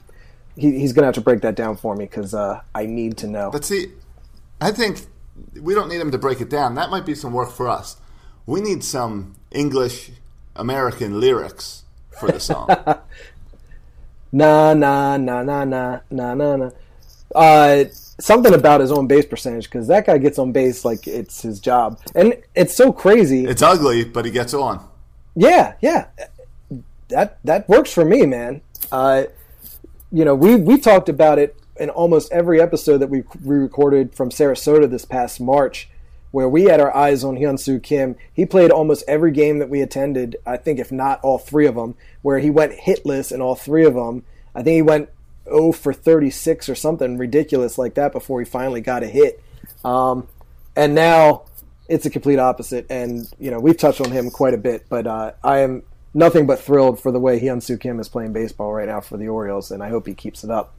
[0.56, 3.28] he, he's gonna have to break that down for me because uh, I need to
[3.28, 3.50] know.
[3.50, 3.94] But see,
[4.62, 5.08] I think
[5.60, 6.76] we don't need him to break it down.
[6.76, 7.98] That might be some work for us.
[8.46, 10.12] We need some English
[10.58, 11.84] American lyrics
[12.20, 12.68] for the song.
[14.32, 16.70] Na na na na na na na na.
[17.34, 17.86] Uh,
[18.20, 21.60] something about his own base percentage because that guy gets on base like it's his
[21.60, 23.46] job, and it's so crazy.
[23.46, 24.86] it's ugly, but he gets on.
[25.36, 26.08] Yeah, yeah,
[27.08, 28.62] that that works for me, man.
[28.92, 29.24] Uh,
[30.12, 34.14] you know, we we talked about it in almost every episode that we we recorded
[34.14, 35.90] from Sarasota this past March,
[36.32, 38.16] where we had our eyes on Hyun Soo Kim.
[38.34, 40.36] He played almost every game that we attended.
[40.46, 43.86] I think, if not all three of them, where he went hitless in all three
[43.86, 44.24] of them.
[44.54, 45.10] I think he went
[45.46, 49.42] 0 for 36 or something ridiculous like that before he finally got a hit.
[49.84, 50.28] Um,
[50.76, 51.44] and now
[51.88, 52.86] it's a complete opposite.
[52.90, 56.48] And you know, we've touched on him quite a bit, but uh, I am nothing
[56.48, 59.28] but thrilled for the way Hyun Soo Kim is playing baseball right now for the
[59.28, 60.74] Orioles, and I hope he keeps it up.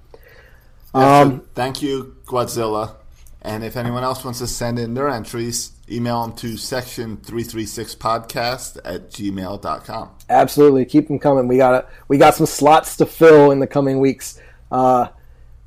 [0.95, 2.97] Um, thank you, Godzilla.
[3.43, 9.11] And if anyone else wants to send in their entries, email them to section336podcast at
[9.11, 10.11] gmail.com.
[10.29, 11.49] Absolutely, keep them coming.
[11.49, 14.39] We got we got some slots to fill in the coming weeks,
[14.73, 15.07] uh,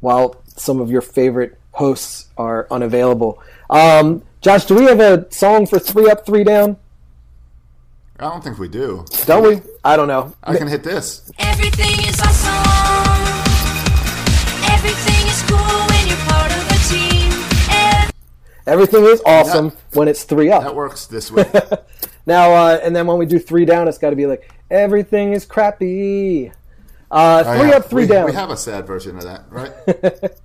[0.02, 3.42] while some of your favorite hosts are unavailable.
[3.70, 6.78] Um, Josh, do we have a song for three up, three down?
[8.20, 9.06] I don't think we do.
[9.26, 9.62] Don't we?
[9.84, 10.36] I don't know.
[10.44, 11.32] I can hit this.
[11.40, 12.52] Everything is awesome.
[14.72, 15.91] Everything is cool
[18.72, 20.64] Everything is awesome when it's three up.
[20.64, 21.46] That works this way.
[22.26, 25.34] Now, uh, and then when we do three down, it's got to be like everything
[25.34, 26.52] is crappy
[27.10, 27.76] Uh, Oh, three yeah.
[27.78, 28.26] up, three we, down.
[28.28, 30.32] We have a sad version of that, right?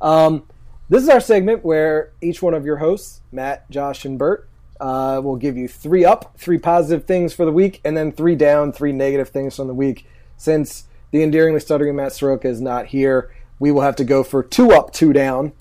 [0.00, 0.42] Um,
[0.90, 4.46] this is our segment where each one of your hosts, Matt, Josh, and Bert,
[4.78, 8.34] uh, will give you three up, three positive things for the week, and then three
[8.34, 10.06] down, three negative things from the week.
[10.36, 14.42] Since the endearingly stuttering Matt Soroka is not here, we will have to go for
[14.42, 15.52] two up, two down.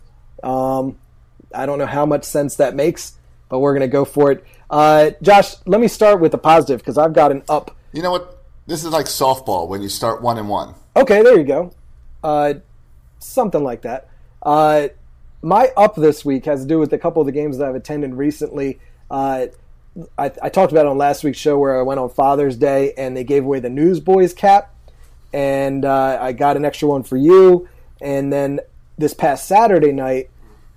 [0.43, 0.97] Um,
[1.55, 3.17] I don't know how much sense that makes,
[3.49, 4.43] but we're going to go for it.
[4.69, 7.75] Uh, Josh, let me start with the positive because I've got an up.
[7.91, 8.43] you know what?
[8.67, 10.73] This is like softball when you start one and one.
[10.95, 11.71] Okay, there you go.
[12.23, 12.55] Uh,
[13.19, 14.09] something like that.
[14.41, 14.87] Uh,
[15.41, 17.75] my up this week has to do with a couple of the games that I've
[17.75, 18.79] attended recently.
[19.11, 19.47] Uh,
[20.17, 22.93] I, I talked about it on last week's show where I went on Father's Day
[22.97, 24.73] and they gave away the Newsboys cap,
[25.31, 27.69] and uh, I got an extra one for you.
[28.01, 28.59] And then
[28.97, 30.29] this past Saturday night,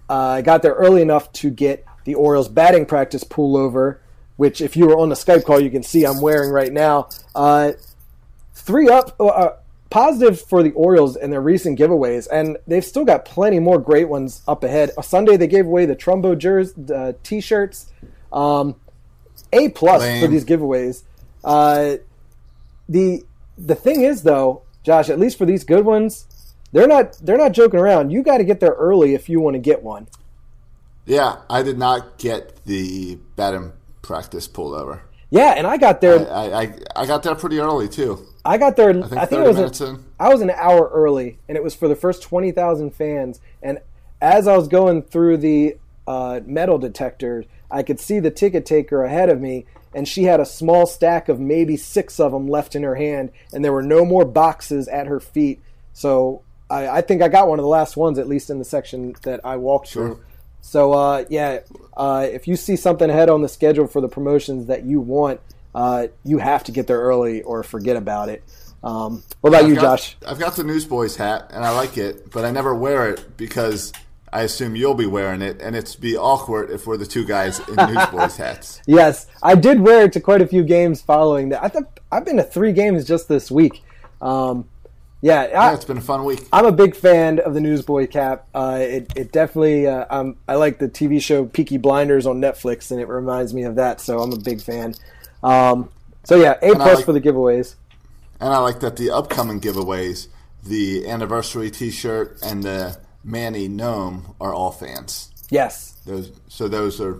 [0.08, 3.98] I got there early enough to get the Orioles batting practice pullover,
[4.36, 7.08] which if you were on the Skype call, you can see I'm wearing right now.
[7.34, 7.72] Uh,
[8.54, 9.50] three up, uh,
[9.90, 14.08] positive for the Orioles and their recent giveaways, and they've still got plenty more great
[14.08, 14.90] ones up ahead.
[15.02, 17.92] Sunday they gave away the Trumbo jersey, uh, t-shirts,
[18.32, 18.76] um,
[19.52, 21.02] a plus for these giveaways.
[21.42, 21.96] Uh,
[22.88, 23.24] the
[23.56, 26.26] the thing is though, Josh, at least for these good ones,
[26.72, 28.10] they're not they're not joking around.
[28.10, 30.06] You got to get there early if you want to get one.
[31.06, 35.00] Yeah, I did not get the batting practice pullover.
[35.30, 36.30] Yeah, and I got there.
[36.30, 38.26] I, I, I got there pretty early too.
[38.44, 38.90] I got there.
[38.90, 39.56] I think think, it was.
[39.56, 40.04] minutes An, in.
[40.18, 43.40] I was an hour early, and it was for the first twenty thousand fans.
[43.62, 43.78] And
[44.20, 49.04] as I was going through the uh, metal detector, I could see the ticket taker
[49.04, 52.74] ahead of me, and she had a small stack of maybe six of them left
[52.74, 55.60] in her hand, and there were no more boxes at her feet.
[55.92, 58.64] So I, I think I got one of the last ones, at least in the
[58.64, 60.20] section that I walked through.
[60.60, 61.60] So uh, yeah,
[61.96, 65.40] uh, if you see something ahead on the schedule for the promotions that you want,
[65.74, 68.42] uh, you have to get there early or forget about it.
[68.82, 70.16] Um, what about I've you, got, Josh?
[70.26, 73.92] I've got the Newsboys hat and I like it, but I never wear it because
[74.32, 77.60] I assume you'll be wearing it, and it's be awkward if we're the two guys
[77.60, 78.80] in Newsboys hats.
[78.86, 81.64] Yes, I did wear it to quite a few games following that.
[81.64, 81.70] I
[82.10, 83.82] I've been to three games just this week.
[84.20, 84.68] Um,
[85.20, 86.46] yeah, I, Yeah, it's been a fun week.
[86.52, 88.46] I'm a big fan of the Newsboy cap.
[88.54, 92.90] Uh, it, it definitely, uh, um, I like the TV show Peaky Blinders on Netflix,
[92.90, 94.00] and it reminds me of that.
[94.00, 94.94] So I'm a big fan.
[95.42, 95.90] Um,
[96.24, 97.74] so yeah, A plus like- for the giveaways.
[98.40, 100.28] And I like that the upcoming giveaways,
[100.62, 105.32] the anniversary T-shirt and the Manny Gnome, are all fans.
[105.50, 107.18] Yes, Those, so those are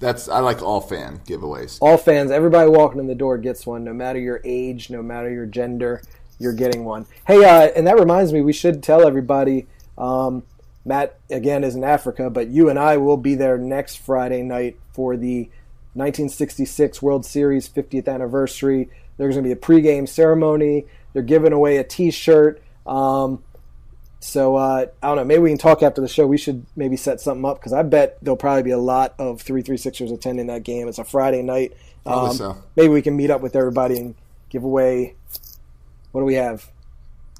[0.00, 1.78] that's I like all fan giveaways.
[1.80, 5.28] all fans, everybody walking in the door gets one, no matter your age, no matter
[5.30, 6.02] your gender,
[6.40, 7.06] you're getting one.
[7.26, 9.66] Hey, uh, and that reminds me, we should tell everybody.
[9.96, 10.42] Um,
[10.84, 14.78] Matt again is in Africa, but you and I will be there next Friday night
[14.92, 15.42] for the
[15.94, 18.88] 1966 World Series 50th anniversary.
[19.18, 20.86] There's going to be a pregame ceremony.
[21.12, 22.62] They're giving away a T-shirt.
[22.86, 23.44] Um,
[24.20, 25.24] so uh, I don't know.
[25.24, 26.26] Maybe we can talk after the show.
[26.26, 29.42] We should maybe set something up because I bet there'll probably be a lot of
[29.42, 30.88] three three sixers attending that game.
[30.88, 31.74] It's a Friday night.
[32.06, 32.56] Um, so.
[32.76, 34.14] Maybe we can meet up with everybody and
[34.50, 35.16] give away.
[36.12, 36.68] What do we have?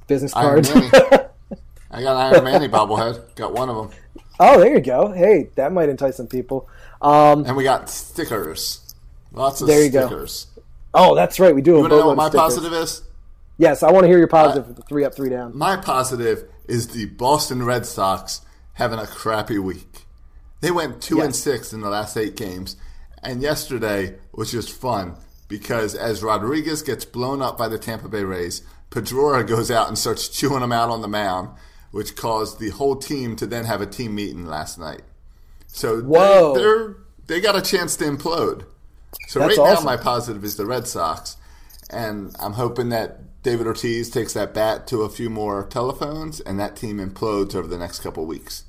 [0.07, 0.71] Business cards.
[1.93, 3.35] I got an Iron Manny bobblehead.
[3.35, 3.91] Got one of them,
[4.39, 5.13] oh, there you go.
[5.13, 6.69] Hey, that might entice some people.
[7.03, 8.95] Um, and we got stickers.
[9.33, 10.07] Lots of There you go.
[10.07, 10.47] stickers.
[10.95, 11.55] oh, that's right.
[11.55, 11.73] We do.
[11.73, 12.41] You want to know what my stickers.
[12.41, 13.03] positive is?
[13.59, 14.81] Yes, I want to hear your positive.
[14.89, 15.57] three up, three down.
[15.57, 18.41] My positive is the Boston Red Sox
[18.75, 20.07] having a crappy week.
[20.61, 22.77] They went two and six in the last eight games,
[23.23, 25.17] and yesterday was just fun
[25.51, 29.99] because as Rodriguez gets blown up by the Tampa Bay Rays, Pedroia goes out and
[29.99, 31.51] starts chewing him out on the mound,
[31.91, 35.03] which caused the whole team to then have a team meeting last night.
[35.67, 36.55] So Whoa.
[36.55, 36.97] they, they're
[37.27, 38.65] they got a chance to implode.
[39.29, 39.85] So That's right now, awesome.
[39.85, 41.37] my positive is the Red Sox,
[41.91, 46.61] and I'm hoping that David Ortiz takes that bat to a few more telephones, and
[46.61, 48.65] that team implodes over the next couple weeks.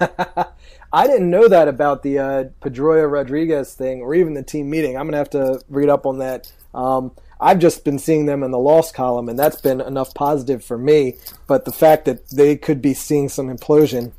[0.94, 4.96] I didn't know that about the uh, Pedroia Rodriguez thing, or even the team meeting.
[4.96, 6.52] I'm gonna have to read up on that.
[6.72, 10.64] Um, I've just been seeing them in the loss column, and that's been enough positive
[10.64, 11.16] for me.
[11.48, 14.12] But the fact that they could be seeing some implosion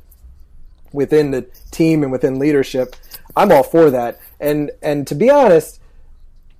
[0.92, 2.94] within the team and within leadership,
[3.34, 4.20] I'm all for that.
[4.38, 5.80] And and to be honest,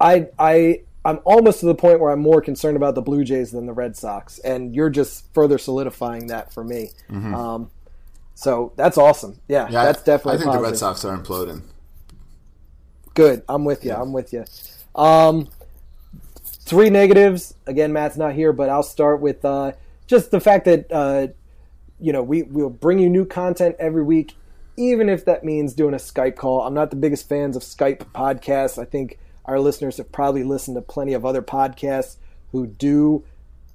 [0.01, 3.51] I I I'm almost to the point where I'm more concerned about the Blue Jays
[3.51, 6.93] than the Red Sox, and you're just further solidifying that for me.
[7.35, 7.71] Um,
[8.37, 9.41] so that's awesome.
[9.49, 9.67] Yeah.
[9.71, 10.35] Yeah, that's definitely.
[10.35, 10.77] I think the Red.
[10.77, 11.63] Sox are imploding.
[13.15, 13.43] Good.
[13.49, 13.95] I'm with you.
[13.95, 14.45] I'm with you.
[14.95, 15.49] Um,
[16.45, 17.55] three negatives.
[17.67, 19.73] Again, Matt's not here, but I'll start with uh,
[20.07, 21.29] just the fact that uh,
[21.99, 24.35] you know we we'll bring you new content every week,
[24.77, 26.61] even if that means doing a Skype call.
[26.61, 28.77] I'm not the biggest fans of Skype podcasts.
[28.79, 32.17] I think our listeners have probably listened to plenty of other podcasts
[32.53, 33.25] who do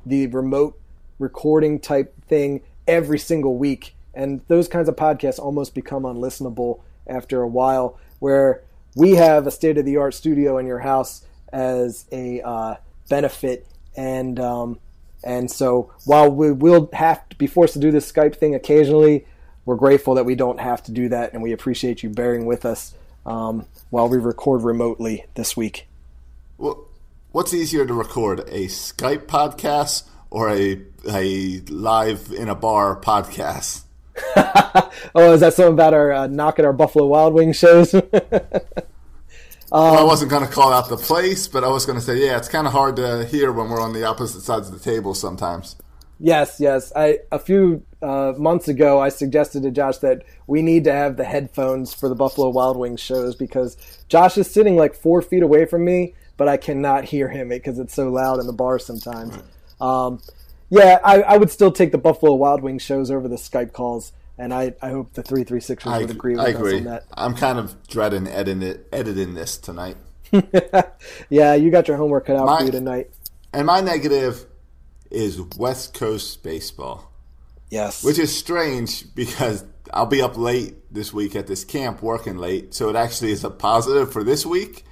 [0.05, 0.79] the remote
[1.17, 3.95] recording type thing every single week.
[4.13, 8.61] And those kinds of podcasts almost become unlistenable after a while, where
[8.95, 12.75] we have a state of the art studio in your house as a uh,
[13.09, 13.67] benefit.
[13.95, 14.79] And, um,
[15.23, 19.25] and so while we will have to be forced to do this Skype thing occasionally,
[19.65, 21.33] we're grateful that we don't have to do that.
[21.33, 22.93] And we appreciate you bearing with us
[23.25, 25.87] um, while we record remotely this week.
[26.57, 26.85] Well,
[27.31, 33.83] what's easier to record, a Skype podcast or a a live in a bar podcast?
[35.13, 37.93] Oh, is that something about our uh, knocking our Buffalo Wild Wings shows?
[38.11, 38.11] well,
[39.71, 42.37] I wasn't going to call out the place, but I was going to say, yeah,
[42.37, 45.13] it's kind of hard to hear when we're on the opposite sides of the table
[45.13, 45.75] sometimes.
[46.19, 46.93] yes, yes.
[46.95, 51.17] I a few uh, months ago, I suggested to Josh that we need to have
[51.17, 53.75] the headphones for the Buffalo Wild Wings shows because
[54.07, 57.79] Josh is sitting like four feet away from me, but I cannot hear him because
[57.79, 59.37] it's so loud in the bar sometimes.
[59.81, 60.21] Um,
[60.71, 64.11] yeah, I, I would still take the Buffalo Wild Wings shows over the Skype calls,
[64.37, 67.05] and I, I hope the three three sixers would agree with I us on that.
[67.13, 69.97] I'm kind of dreading editing, it, editing this tonight.
[71.29, 73.11] Yeah, you got your homework cut out My- for you tonight.
[73.53, 74.45] And my negative
[75.09, 77.11] is West Coast baseball,
[77.69, 78.01] Yes.
[78.03, 82.73] which is strange because I'll be up late this week at this camp working late,
[82.73, 84.85] so it actually is a positive for this week.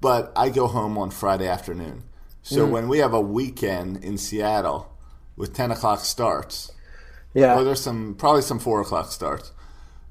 [0.00, 2.04] But I go home on Friday afternoon.
[2.42, 2.70] So Mm.
[2.70, 4.90] when we have a weekend in Seattle
[5.36, 6.72] with 10 o'clock starts,
[7.34, 7.54] yeah.
[7.54, 9.52] Well, there's some probably some four o'clock starts,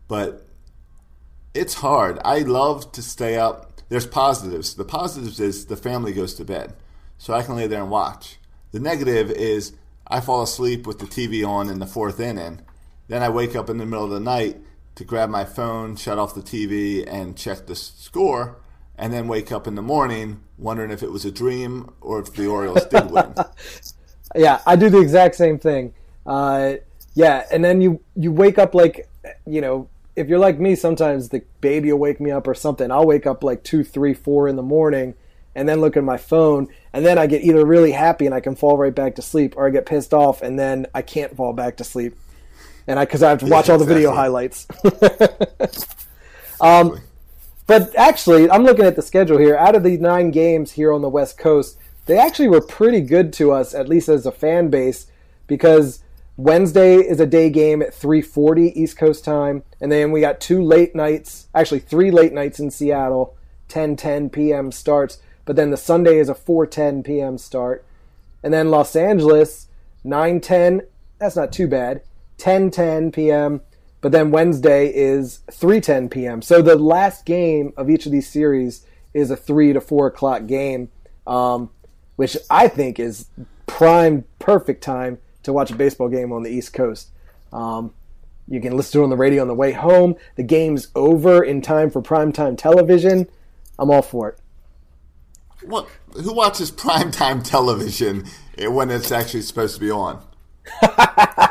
[0.08, 0.48] but
[1.54, 2.20] it's hard.
[2.24, 3.82] I love to stay up.
[3.90, 4.76] There's positives.
[4.76, 6.76] The positives is the family goes to bed,
[7.18, 8.38] so I can lay there and watch.
[8.72, 9.74] The negative is
[10.08, 12.62] I fall asleep with the TV on in the fourth inning.
[13.08, 14.58] Then I wake up in the middle of the night
[14.96, 18.58] to grab my phone, shut off the TV, and check the score,
[19.00, 22.34] and then wake up in the morning wondering if it was a dream or if
[22.34, 23.34] the Orioles did win.
[24.36, 25.96] Yeah, I do the exact same thing.
[26.24, 26.74] Uh,
[27.16, 29.10] yeah, and then you you wake up like,
[29.48, 32.92] you know, if you're like me, sometimes the baby will wake me up or something.
[32.92, 35.16] I'll wake up like two, three, four in the morning,
[35.56, 38.40] and then look at my phone, and then I get either really happy and I
[38.40, 41.36] can fall right back to sleep, or I get pissed off and then I can't
[41.36, 42.16] fall back to sleep,
[42.86, 44.68] and I because I have to watch all the video highlights.
[46.62, 47.00] Um,
[47.70, 49.56] But actually, I'm looking at the schedule here.
[49.56, 53.32] Out of the nine games here on the West Coast, they actually were pretty good
[53.34, 55.06] to us, at least as a fan base,
[55.46, 56.02] because
[56.36, 60.64] Wednesday is a day game at 3:40 East Coast time, and then we got two
[60.64, 63.36] late nights, actually three late nights in Seattle,
[63.68, 64.72] 10:10 p.m.
[64.72, 65.20] starts.
[65.46, 67.38] But then the Sunday is a 4:10 p.m.
[67.38, 67.86] start,
[68.42, 69.68] and then Los Angeles
[70.04, 70.88] 9:10.
[71.20, 72.02] That's not too bad.
[72.40, 73.62] 10:10 p.m.
[74.02, 76.42] But then Wednesday is 3:10 p.m.
[76.42, 80.46] So the last game of each of these series is a three to four o'clock
[80.46, 80.90] game,
[81.28, 81.70] um,
[82.16, 83.28] which I think is
[83.68, 87.10] prime, perfect time to watch a baseball game on the East Coast.
[87.52, 87.94] Um,
[88.48, 90.16] you can listen to it on the radio on the way home.
[90.36, 93.28] The game's over in time for primetime television.
[93.78, 94.40] I'm all for it.
[95.64, 95.88] What?
[96.14, 98.26] Who watches primetime television
[98.58, 100.24] when it's actually supposed to be on?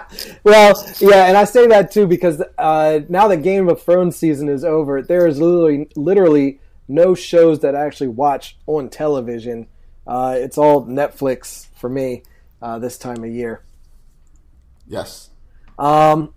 [0.48, 4.48] Well, yeah, and I say that too because uh, now that Game of Thrones season
[4.48, 9.66] is over, there is literally, literally no shows that I actually watch on television.
[10.06, 12.22] Uh, it's all Netflix for me
[12.62, 13.62] uh, this time of year.
[14.86, 15.28] Yes.
[15.78, 16.32] Um,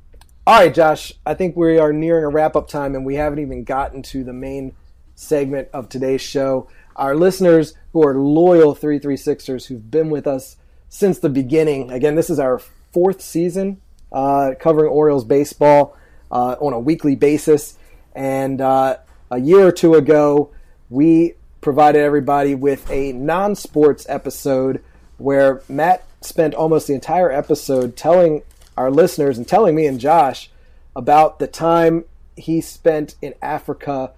[0.45, 3.39] all right, Josh, I think we are nearing a wrap up time, and we haven't
[3.39, 4.75] even gotten to the main
[5.15, 6.67] segment of today's show.
[6.97, 10.57] Our listeners who are loyal 336ers who've been with us
[10.91, 11.89] since the beginning.
[11.89, 12.59] Again, this is our
[12.91, 13.81] fourth season
[14.11, 15.97] uh, covering Orioles baseball
[16.29, 17.77] uh, on a weekly basis.
[18.13, 18.97] And uh,
[19.31, 20.51] a year or two ago,
[20.89, 24.83] we provided everybody with a non sports episode
[25.17, 28.43] where Matt spent almost the entire episode telling
[28.75, 30.51] our listeners and telling me and Josh
[30.93, 32.03] about the time
[32.35, 34.11] he spent in Africa.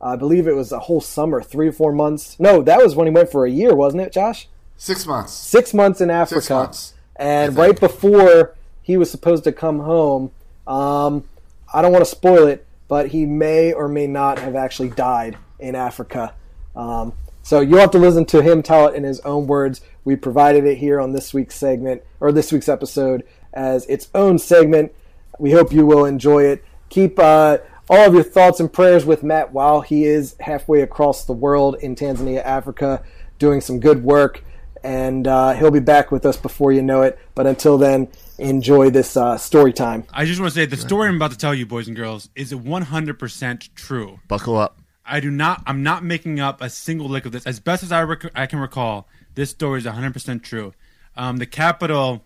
[0.00, 2.38] I believe it was a whole summer, three or four months.
[2.38, 4.48] No, that was when he went for a year, wasn't it, Josh?
[4.80, 5.34] Six months.
[5.34, 6.40] Six months in Africa.
[6.40, 10.30] Six months, and right before he was supposed to come home,
[10.66, 11.24] um,
[11.70, 15.36] I don't want to spoil it, but he may or may not have actually died
[15.58, 16.32] in Africa.
[16.74, 17.12] Um,
[17.42, 19.82] so you'll have to listen to him tell it in his own words.
[20.06, 23.22] We provided it here on this week's segment or this week's episode
[23.52, 24.94] as its own segment.
[25.38, 26.64] We hope you will enjoy it.
[26.88, 27.58] Keep uh,
[27.90, 31.76] all of your thoughts and prayers with Matt while he is halfway across the world
[31.82, 33.02] in Tanzania, Africa,
[33.38, 34.42] doing some good work.
[34.82, 37.18] And uh, he'll be back with us before you know it.
[37.34, 38.08] But until then,
[38.38, 40.04] enjoy this uh, story time.
[40.12, 42.30] I just want to say the story I'm about to tell you, boys and girls,
[42.34, 44.20] is 100% true.
[44.28, 44.80] Buckle up.
[45.04, 45.62] I do not.
[45.66, 47.44] I'm not making up a single lick of this.
[47.46, 50.72] As best as I rec- I can recall, this story is 100% true.
[51.16, 52.24] Um, the capital,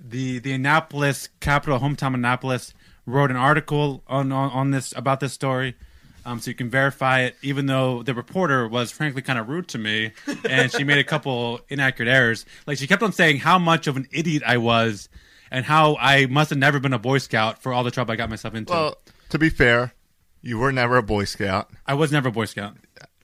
[0.00, 2.72] the the Annapolis capital, hometown Annapolis,
[3.04, 5.76] wrote an article on on, on this about this story.
[6.24, 9.68] Um, so you can verify it, even though the reporter was frankly kind of rude
[9.68, 10.12] to me,
[10.48, 12.46] and she made a couple inaccurate errors.
[12.66, 15.08] Like she kept on saying how much of an idiot I was,
[15.50, 18.16] and how I must have never been a Boy Scout for all the trouble I
[18.16, 18.72] got myself into.
[18.72, 18.96] Well,
[19.30, 19.94] to be fair,
[20.42, 22.76] you were never a Boy Scout, I was never a Boy Scout.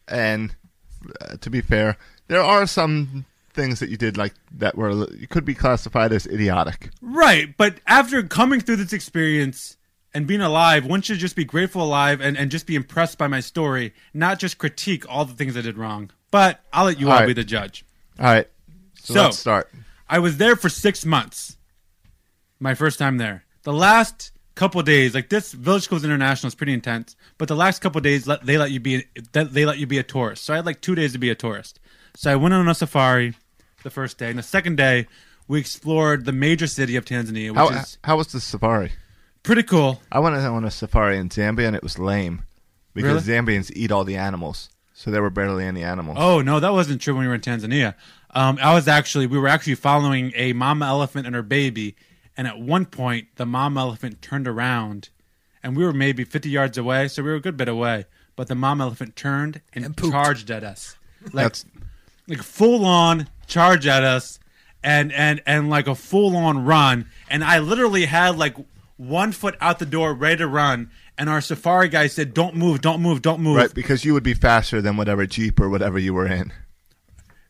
[0.08, 0.54] and
[1.20, 1.96] uh, to be fair,
[2.26, 3.24] there are some
[3.54, 6.90] things that you did like that were you could be classified as idiotic.
[7.00, 9.76] Right, but after coming through this experience
[10.18, 13.28] and being alive, one should just be grateful alive and, and just be impressed by
[13.28, 16.10] my story, not just critique all the things I did wrong.
[16.32, 17.26] But I'll let you all, All right.
[17.26, 17.84] be the judge.
[18.18, 18.48] All right,
[19.00, 19.70] so, So- let's start.
[20.08, 21.56] I was there for six months.
[22.58, 23.44] My first time there.
[23.62, 27.80] The last couple days, like this Village Schools International is pretty intense, but the last
[27.80, 30.42] couple days they let you be they let you be a tourist.
[30.44, 31.78] So I had like two days to be a tourist.
[32.16, 33.34] So I went on a safari
[33.84, 35.06] the first day, and the second day
[35.46, 38.90] we explored the major city of Tanzania, which How is how was the safari?
[39.48, 40.02] Pretty cool.
[40.12, 42.42] I went on a safari in Zambia and it was lame
[42.92, 46.18] because Zambians eat all the animals, so there were barely any animals.
[46.20, 47.94] Oh no, that wasn't true when we were in Tanzania.
[48.32, 51.96] Um, I was actually we were actually following a mama elephant and her baby,
[52.36, 55.08] and at one point the mama elephant turned around,
[55.62, 58.04] and we were maybe fifty yards away, so we were a good bit away.
[58.36, 60.96] But the mama elephant turned and, charged at us,
[61.32, 61.64] like That's-
[62.28, 64.38] like full on charge at us,
[64.84, 67.06] and and and like a full on run.
[67.30, 68.56] And I literally had like
[68.98, 70.90] one foot out the door, ready to run.
[71.16, 74.22] And our safari guy said, "Don't move, don't move, don't move." Right, because you would
[74.22, 76.52] be faster than whatever jeep or whatever you were in.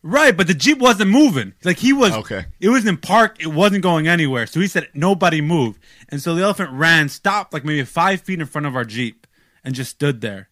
[0.00, 1.54] Right, but the Jeep wasn't moving.
[1.64, 2.46] Like he was Okay.
[2.60, 4.46] It was in park, it wasn't going anywhere.
[4.46, 5.78] So he said nobody move."
[6.08, 9.26] And so the elephant ran, stopped like maybe five feet in front of our Jeep
[9.64, 10.48] and just stood there.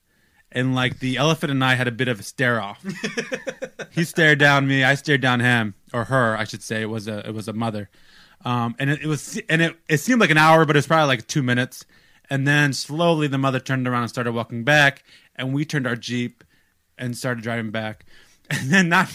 [0.50, 2.84] And like the elephant and I had a bit of a stare off.
[3.92, 5.74] he stared down me, I stared down him.
[5.92, 6.82] Or her, I should say.
[6.82, 7.88] It was a it was a mother.
[8.46, 10.86] Um, and it, it was and it, it seemed like an hour, but it was
[10.86, 11.84] probably like two minutes.
[12.30, 15.02] And then slowly the mother turned around and started walking back,
[15.34, 16.44] and we turned our Jeep
[16.96, 18.04] and started driving back.
[18.48, 19.08] And then not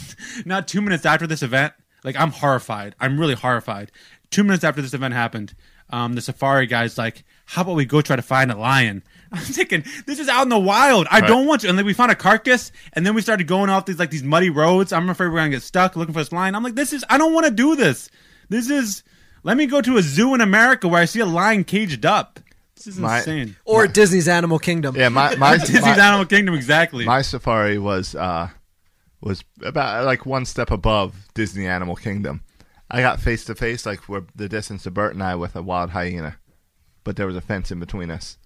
[0.44, 1.72] not two minutes after this event,
[2.04, 2.96] like I'm horrified.
[3.00, 3.90] I'm really horrified.
[4.30, 5.56] Two minutes after this event happened,
[5.90, 9.40] um, the safari guy's like, "How about we go try to find a lion?" I'm
[9.40, 11.08] thinking, this is out in the wild.
[11.10, 11.28] I Right.
[11.30, 11.70] don't want to.
[11.70, 14.24] And then we found a carcass, and then we started going off these like these
[14.24, 14.92] muddy roads.
[14.92, 16.54] I'm afraid we're gonna get stuck looking for this lion.
[16.54, 17.06] I'm like, this is.
[17.10, 18.10] I don't want to do this.
[18.50, 19.02] This is.
[19.44, 22.40] Let me go to a zoo in America where I see a lion caged up.
[22.76, 23.56] This is My- insane.
[23.66, 24.96] Or Disney's Animal Kingdom.
[24.96, 27.06] Yeah, my my, Disney's my, Animal Kingdom, exactly.
[27.06, 28.50] my safari was uh
[29.22, 32.42] was about like one step above Disney Animal Kingdom.
[32.90, 35.62] I got face to face like where the distance of Bert and I with a
[35.62, 36.38] wild hyena,
[37.04, 38.38] but there was a fence in between us.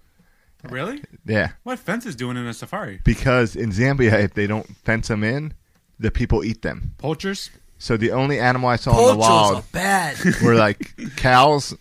[0.68, 1.02] really?
[1.24, 3.00] Yeah, What fence is doing in a safari?
[3.04, 5.54] because in Zambia, if they don't fence them in,
[5.98, 6.94] the people eat them.
[6.98, 7.50] Poachers?
[7.78, 10.16] So the only animal I saw in the wild are bad.
[10.42, 11.74] were like cows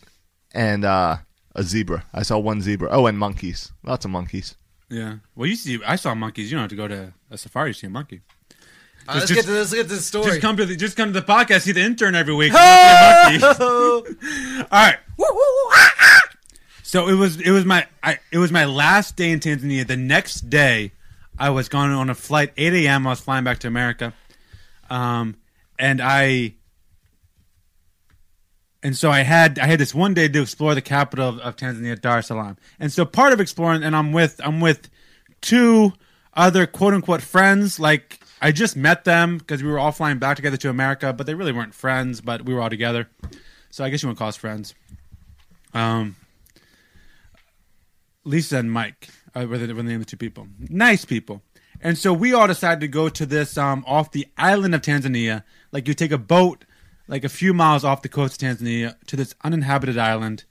[0.53, 1.17] and uh,
[1.55, 2.05] a zebra.
[2.13, 2.89] I saw one zebra.
[2.91, 3.71] Oh, and monkeys.
[3.83, 4.55] Lots of monkeys.
[4.89, 5.17] Yeah.
[5.35, 6.51] Well, you see, I saw monkeys.
[6.51, 8.21] You don't have to go to a safari to see a monkey.
[9.07, 9.71] All right, let's just- get to this.
[9.71, 10.25] Let's get to the story.
[10.25, 11.61] Just come to the just come to the podcast.
[11.61, 12.53] See the intern every week.
[12.53, 14.65] and see a monkey.
[14.71, 14.97] All right.
[16.83, 19.85] So it was it was my I, it was my last day in Tanzania.
[19.85, 20.91] The next day,
[21.37, 23.05] I was going on a flight 8 a.m.
[23.07, 24.13] I was flying back to America,
[24.89, 25.35] um,
[25.77, 26.55] and I
[28.85, 31.55] and so I had I had this one day to explore the capital of, of
[31.55, 32.55] Tanzania, Dar es Salaam.
[32.79, 34.89] And so part of exploring, and I'm with I'm with
[35.41, 35.93] two
[36.35, 37.79] other quote unquote friends.
[37.79, 41.25] Like I just met them because we were all flying back together to America, but
[41.25, 42.21] they really weren't friends.
[42.21, 43.09] But we were all together,
[43.71, 44.75] so I guess you to call us friends.
[45.73, 46.15] Um,
[48.23, 50.47] Lisa and Mike uh, were the, were the name of the two people.
[50.59, 51.41] Nice people.
[51.85, 55.43] And so we all decided to go to this um, off the island of Tanzania.
[55.71, 56.65] Like you take a boat,
[57.07, 60.45] like a few miles off the coast of Tanzania, to this uninhabited island,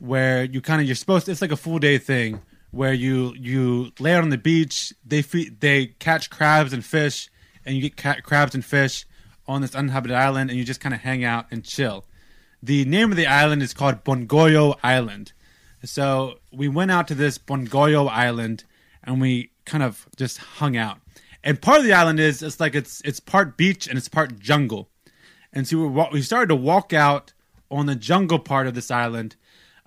[0.00, 1.28] where you kind of you're supposed.
[1.28, 4.92] it's like a full day thing where you you lay out on the beach.
[5.06, 7.30] They feed, they catch crabs and fish,
[7.64, 9.06] and you get ca- crabs and fish
[9.46, 12.06] on this uninhabited island, and you just kind of hang out and chill.
[12.60, 15.32] The name of the island is called Bongoyo Island.
[15.84, 18.64] So we went out to this Bongoyo Island
[19.04, 20.98] and we kind of just hung out.
[21.44, 24.38] And part of the island is it's like it's it's part beach and it's part
[24.38, 24.88] jungle.
[25.52, 27.32] And so we, we started to walk out
[27.70, 29.36] on the jungle part of this island.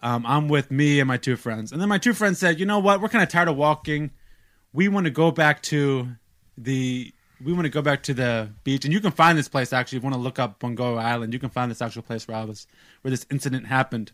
[0.03, 2.65] Um, I'm with me and my two friends, and then my two friends said, "You
[2.65, 3.01] know what?
[3.01, 4.11] We're kind of tired of walking.
[4.73, 6.09] We want to go back to
[6.57, 7.13] the
[7.43, 9.97] we want to go back to the beach, and you can find this place actually.
[9.97, 12.37] If you want to look up Bongoyo Island, you can find this actual place where
[12.37, 12.67] I was,
[13.01, 14.11] where this incident happened."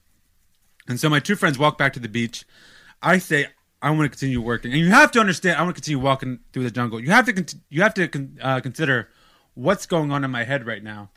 [0.88, 2.46] And so my two friends walk back to the beach.
[3.02, 3.48] I say,
[3.82, 5.58] I want to continue working, and you have to understand.
[5.58, 7.00] I want to continue walking through the jungle.
[7.00, 7.56] You have to.
[7.70, 9.10] You have to uh, consider
[9.56, 11.10] what's going on in my head right now.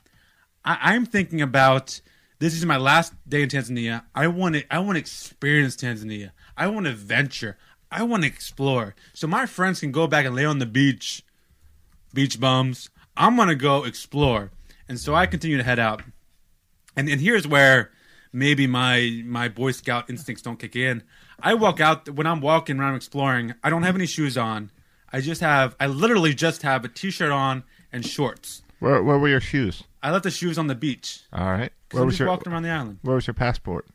[0.64, 2.00] I, I'm thinking about
[2.38, 4.04] this is my last day in Tanzania.
[4.14, 6.30] I want to I want to experience Tanzania.
[6.56, 7.58] I want to venture.
[7.90, 8.94] I want to explore.
[9.12, 11.22] So my friends can go back and lay on the beach,
[12.12, 12.90] beach bums.
[13.16, 14.50] I'm gonna go explore,
[14.88, 16.02] and so I continue to head out.
[16.96, 17.90] And and here's where
[18.32, 21.02] maybe my my Boy Scout instincts don't kick in.
[21.40, 23.54] I walk out when I'm walking around exploring.
[23.62, 24.70] I don't have any shoes on.
[25.12, 28.62] I just have I literally just have a t-shirt on and shorts.
[28.80, 29.84] Where, where were your shoes?
[30.02, 31.20] I left the shoes on the beach.
[31.32, 31.72] All right.
[31.92, 32.98] Where I'm was just your walking around the island.
[33.02, 33.86] Where was your passport?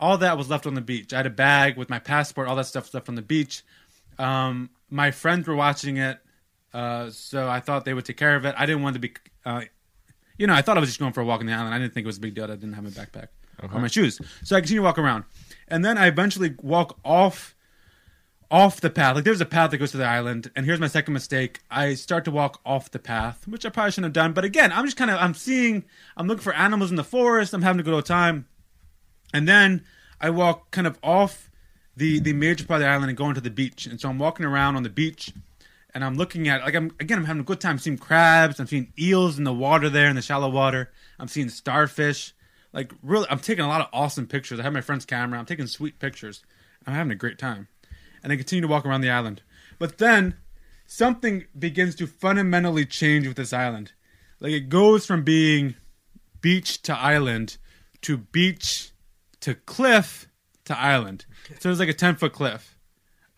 [0.00, 1.12] All that was left on the beach.
[1.12, 2.48] I had a bag with my passport.
[2.48, 3.62] All that stuff left on the beach.
[4.18, 6.18] Um, my friends were watching it,
[6.72, 8.54] uh, so I thought they would take care of it.
[8.58, 9.14] I didn't want to be,
[9.44, 9.62] uh,
[10.36, 11.74] you know, I thought I was just going for a walk on the island.
[11.74, 12.44] I didn't think it was a big deal.
[12.44, 13.28] I didn't have my backpack
[13.62, 13.74] Okay.
[13.74, 15.24] or my shoes, so I continue walking around,
[15.68, 17.54] and then I eventually walk off,
[18.50, 19.14] off the path.
[19.14, 21.60] Like there's a path that goes to the island, and here's my second mistake.
[21.70, 24.32] I start to walk off the path, which I probably shouldn't have done.
[24.32, 25.84] But again, I'm just kind of I'm seeing,
[26.16, 27.52] I'm looking for animals in the forest.
[27.54, 28.46] I'm having a good old time.
[29.32, 29.84] And then
[30.20, 31.50] I walk kind of off
[31.96, 33.86] the the major part of the island and go into the beach.
[33.86, 35.32] And so I'm walking around on the beach
[35.94, 38.66] and I'm looking at like I'm again I'm having a good time seeing crabs, I'm
[38.66, 40.90] seeing eels in the water there in the shallow water.
[41.18, 42.34] I'm seeing starfish.
[42.74, 44.60] Like really I'm taking a lot of awesome pictures.
[44.60, 45.38] I have my friend's camera.
[45.38, 46.42] I'm taking sweet pictures.
[46.86, 47.68] I'm having a great time.
[48.22, 49.42] And I continue to walk around the island.
[49.78, 50.36] But then
[50.86, 53.92] something begins to fundamentally change with this island.
[54.40, 55.76] Like it goes from being
[56.40, 57.56] beach to island
[58.02, 58.90] to beach
[59.40, 60.28] to cliff
[60.64, 61.26] to island.
[61.60, 62.76] So there's like a 10 foot cliff.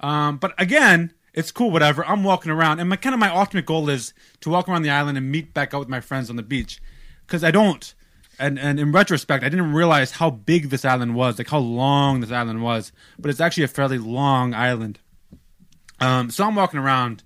[0.01, 2.05] Um, but again, it's cool, whatever.
[2.07, 4.91] I'm walking around, and my kind of my ultimate goal is to walk around the
[4.91, 6.81] island and meet back up with my friends on the beach,
[7.27, 7.95] because I don't.
[8.39, 12.21] And and in retrospect, I didn't realize how big this island was, like how long
[12.21, 12.93] this island was.
[13.19, 14.99] But it's actually a fairly long island.
[16.01, 17.23] Um, so I'm walking around,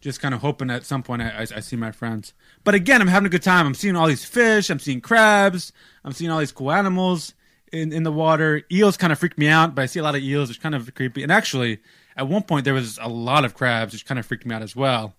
[0.00, 2.32] just kind of hoping at some point I, I, I see my friends.
[2.64, 3.66] But again, I'm having a good time.
[3.66, 4.70] I'm seeing all these fish.
[4.70, 5.72] I'm seeing crabs.
[6.04, 7.34] I'm seeing all these cool animals
[7.72, 8.62] in, in the water.
[8.72, 10.74] Eels kind of freak me out, but I see a lot of eels, which kind
[10.74, 11.22] of creepy.
[11.22, 11.78] And actually,
[12.16, 14.62] at one point there was a lot of crabs, which kind of freaked me out
[14.62, 15.14] as well.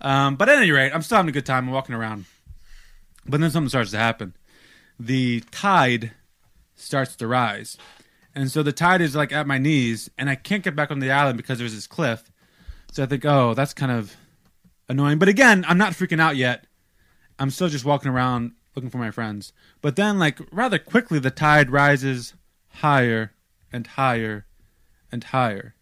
[0.00, 1.66] Um, but at any rate, I'm still having a good time.
[1.68, 2.24] I'm walking around.
[3.26, 4.34] But then something starts to happen.
[4.98, 6.12] The tide
[6.74, 7.76] starts to rise.
[8.34, 11.00] And so the tide is like at my knees, and I can't get back on
[11.00, 12.30] the island because there's this cliff.
[12.92, 14.16] So I think, oh, that's kind of
[14.88, 15.18] annoying.
[15.18, 16.66] But again, I'm not freaking out yet.
[17.38, 19.52] I'm still just walking around looking for my friends.
[19.80, 22.34] But then, like, rather quickly, the tide rises
[22.68, 23.32] higher
[23.72, 24.46] and higher
[25.10, 25.74] and higher.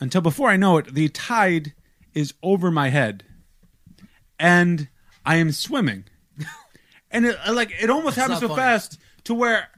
[0.00, 1.72] Until before I know it, the tide
[2.12, 3.24] is over my head.
[4.38, 4.88] And
[5.24, 6.04] I am swimming.
[7.12, 8.60] And it, like, it almost That's happens so funny.
[8.60, 9.68] fast to where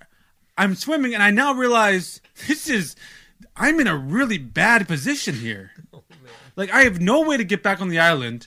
[0.57, 2.97] I'm swimming, and I now realize this is.
[3.57, 5.71] I'm in a really bad position here.
[6.57, 8.47] Like I have no way to get back on the island.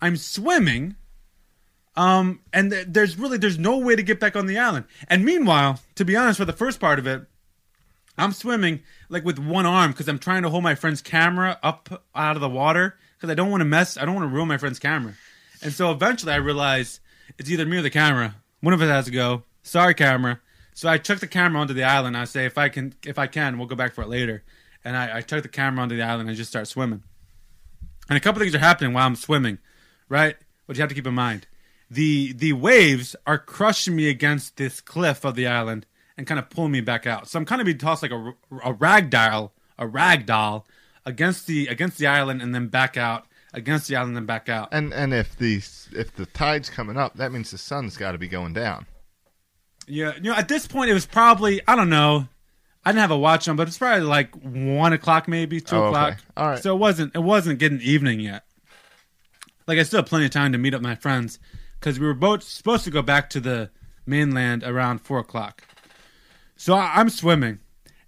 [0.00, 0.96] I'm swimming.
[1.94, 4.86] Um, and th- there's really there's no way to get back on the island.
[5.08, 7.26] And meanwhile, to be honest, for the first part of it,
[8.16, 8.80] I'm swimming
[9.10, 12.40] like with one arm because I'm trying to hold my friend's camera up out of
[12.40, 13.98] the water because I don't want to mess.
[13.98, 15.12] I don't want to ruin my friend's camera.
[15.62, 17.00] And so eventually, I realize
[17.38, 18.36] it's either me or the camera.
[18.60, 19.42] One of us has to go.
[19.62, 20.40] Sorry, camera.
[20.74, 22.16] So I chuck the camera onto the island.
[22.16, 24.42] I say, if I can, if I can, we'll go back for it later.
[24.84, 27.02] And I, I chuck the camera onto the island and just start swimming.
[28.08, 29.58] And a couple things are happening while I'm swimming,
[30.08, 30.36] right?
[30.66, 31.46] What you have to keep in mind:
[31.90, 36.50] the the waves are crushing me against this cliff of the island and kind of
[36.50, 37.28] pulling me back out.
[37.28, 40.66] So I'm kind of being tossed like a, a rag doll, a rag doll
[41.04, 44.68] against the against the island and then back out against the island and back out.
[44.72, 45.56] And and if the
[45.92, 48.86] if the tide's coming up, that means the sun's got to be going down.
[49.86, 52.28] Yeah, you know, at this point it was probably I don't know.
[52.84, 55.84] I didn't have a watch on, but it's probably like one o'clock, maybe two Oh,
[55.84, 55.88] okay.
[55.88, 56.18] o'clock.
[56.36, 56.58] All right.
[56.62, 58.44] So it wasn't it wasn't getting evening yet.
[59.66, 61.38] Like I still have plenty of time to meet up with my friends
[61.78, 63.70] because we were both supposed to go back to the
[64.06, 65.62] mainland around four o'clock.
[66.56, 67.58] So I, I'm swimming,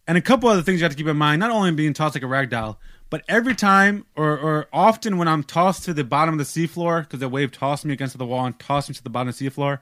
[0.06, 1.40] and a couple other things you have to keep in mind.
[1.40, 2.80] Not only being tossed like a rag doll,
[3.10, 7.02] but every time or or often when I'm tossed to the bottom of the seafloor
[7.02, 9.38] because the wave tossed me against the wall and tossed me to the bottom of
[9.38, 9.80] the seafloor,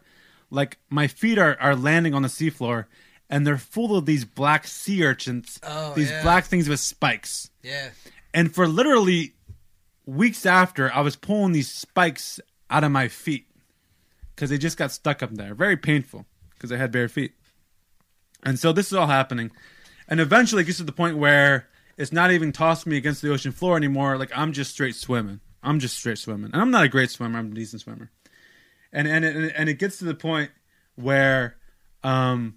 [0.51, 2.87] like my feet are, are landing on the seafloor
[3.31, 6.23] and they're full of these black sea urchins, Oh, these yeah.
[6.23, 7.51] black things with spikes.
[7.63, 7.91] Yeah.
[8.35, 9.33] And for literally
[10.05, 13.47] weeks after, I was pulling these spikes out of my feet
[14.35, 15.55] because they just got stuck up there.
[15.55, 17.33] Very painful because I had bare feet.
[18.43, 19.51] And so this is all happening.
[20.09, 21.69] And eventually it gets to the point where
[22.03, 24.19] it's not even tossing me against the ocean floor anymore.
[24.19, 25.39] Like I'm just straight swimming.
[25.63, 26.51] I'm just straight swimming.
[26.53, 27.39] And I'm not a great swimmer.
[27.39, 28.11] I'm a decent swimmer.
[28.93, 30.51] And and it, and it gets to the point
[30.97, 31.57] where
[32.03, 32.57] um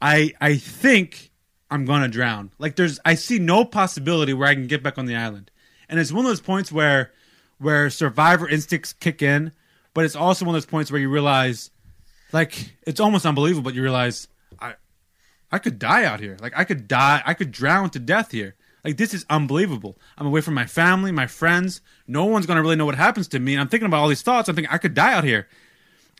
[0.00, 1.32] I I think
[1.68, 2.52] I'm gonna drown.
[2.58, 5.50] Like there's I see no possibility where I can get back on the island.
[5.88, 7.10] And it's one of those points where
[7.58, 9.50] where survivor instincts kick in,
[9.94, 11.72] but it's also one of those points where you realize
[12.32, 13.64] like it's almost unbelievable.
[13.64, 14.28] But you realize
[14.60, 14.74] I
[15.50, 16.36] I could die out here.
[16.40, 17.20] Like I could die.
[17.26, 18.54] I could drown to death here.
[18.84, 19.98] Like this is unbelievable.
[20.16, 21.80] I'm away from my family, my friends.
[22.06, 23.54] No one's gonna really know what happens to me.
[23.54, 24.48] And I'm thinking about all these thoughts.
[24.48, 25.48] I'm thinking I could die out here.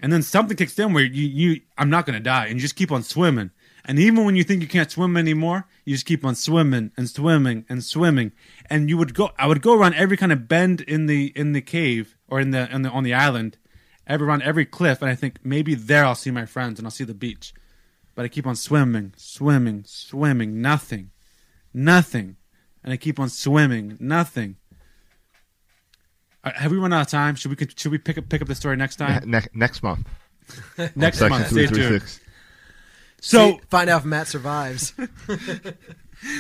[0.02, 2.76] And then something kicks in where you, you I'm not gonna die, and you just
[2.76, 3.50] keep on swimming.
[3.84, 7.08] And even when you think you can't swim anymore, you just keep on swimming and
[7.08, 8.32] swimming and swimming.
[8.68, 11.52] And you would go I would go around every kind of bend in the in
[11.52, 13.56] the cave or in the, in the on the island,
[14.06, 16.92] every around every cliff, and I think maybe there I'll see my friends and I'll
[16.92, 17.54] see the beach.
[18.14, 21.10] But I keep on swimming, swimming, swimming, nothing.
[21.72, 22.36] Nothing.
[22.82, 24.56] And I keep on swimming, nothing.
[26.42, 27.34] Uh, Have we run out of time?
[27.34, 29.28] Should we should we pick up pick up the story next time?
[29.30, 30.08] Ne- next month.
[30.96, 32.02] Next Section month, stay tuned.
[33.20, 34.92] So See- find out if Matt survives.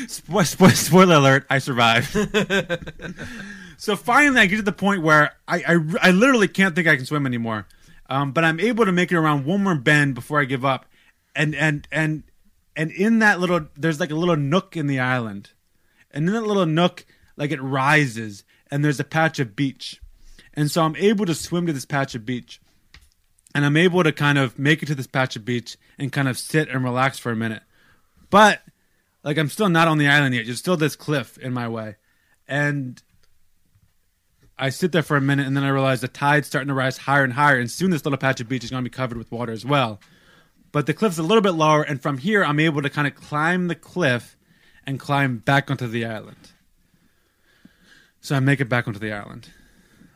[0.06, 2.08] Spo- spo- spoiler alert, I survived.
[3.78, 6.96] so finally, I get to the point where I, I, I literally can't think I
[6.96, 7.66] can swim anymore.
[8.10, 10.84] Um, but I'm able to make it around one more bend before I give up.
[11.34, 12.24] And, and, and,
[12.76, 15.52] and in that little, there's like a little nook in the island.
[16.10, 17.06] And in that little nook,
[17.36, 20.00] like it rises and there's a patch of beach.
[20.54, 22.60] And so I'm able to swim to this patch of beach.
[23.54, 26.28] And I'm able to kind of make it to this patch of beach and kind
[26.28, 27.62] of sit and relax for a minute.
[28.30, 28.62] But
[29.22, 30.46] like I'm still not on the island yet.
[30.46, 31.96] There's still this cliff in my way,
[32.48, 33.02] and
[34.58, 36.98] I sit there for a minute, and then I realize the tide's starting to rise
[36.98, 39.18] higher and higher, and soon this little patch of beach is going to be covered
[39.18, 40.00] with water as well.
[40.72, 43.14] But the cliff's a little bit lower, and from here I'm able to kind of
[43.14, 44.36] climb the cliff
[44.86, 46.50] and climb back onto the island.
[48.20, 49.48] So I make it back onto the island,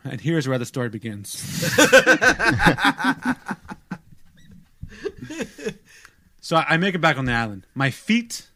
[0.03, 1.33] and here's where the story begins.
[6.45, 7.65] So I make it back on the island.
[7.73, 8.49] My feet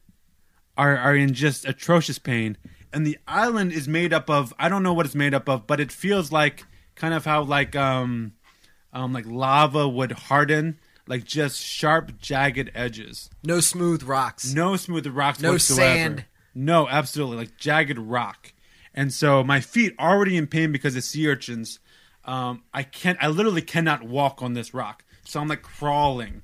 [0.78, 2.56] are are in just atrocious pain,
[2.94, 5.66] and the island is made up of I don't know what it's made up of,
[5.66, 8.34] but it feels like kind of how like um
[8.94, 10.80] um like lava would harden,
[11.10, 13.30] like just sharp, jagged edges.
[13.44, 14.54] No smooth rocks.
[14.54, 15.82] No smooth rocks No whatsoever.
[15.82, 16.26] sand.
[16.56, 18.54] No, absolutely like jagged rock.
[18.94, 21.80] And so my feet already in pain because of sea urchins.
[22.26, 23.18] Um, I can't.
[23.22, 25.04] I literally cannot walk on this rock.
[25.26, 26.44] So I'm like crawling.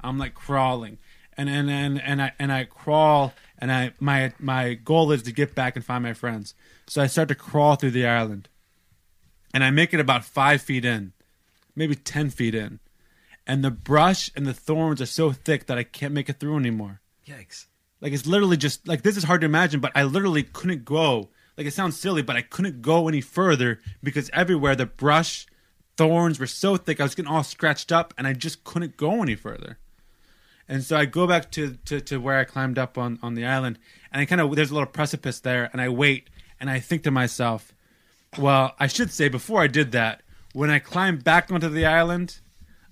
[0.00, 0.98] I'm like crawling,
[1.36, 5.32] and and and and I and I crawl, and I my my goal is to
[5.32, 6.54] get back and find my friends.
[6.86, 8.48] So I start to crawl through the island,
[9.52, 11.12] and I make it about five feet in,
[11.74, 12.78] maybe ten feet in,
[13.46, 16.56] and the brush and the thorns are so thick that I can't make it through
[16.56, 17.00] anymore.
[17.26, 17.66] Yikes.
[18.00, 21.30] Like it's literally just like this is hard to imagine, but I literally couldn't go.
[21.56, 25.46] Like it sounds silly, but I couldn't go any further because everywhere the brush,
[25.96, 29.22] thorns were so thick, I was getting all scratched up, and I just couldn't go
[29.22, 29.78] any further.
[30.68, 33.46] And so I go back to, to, to where I climbed up on, on the
[33.46, 33.78] island,
[34.12, 36.28] and I kind of there's a little precipice there, and I wait,
[36.60, 37.72] and I think to myself,
[38.36, 40.22] well, I should say before I did that,
[40.52, 42.40] when I climbed back onto the island,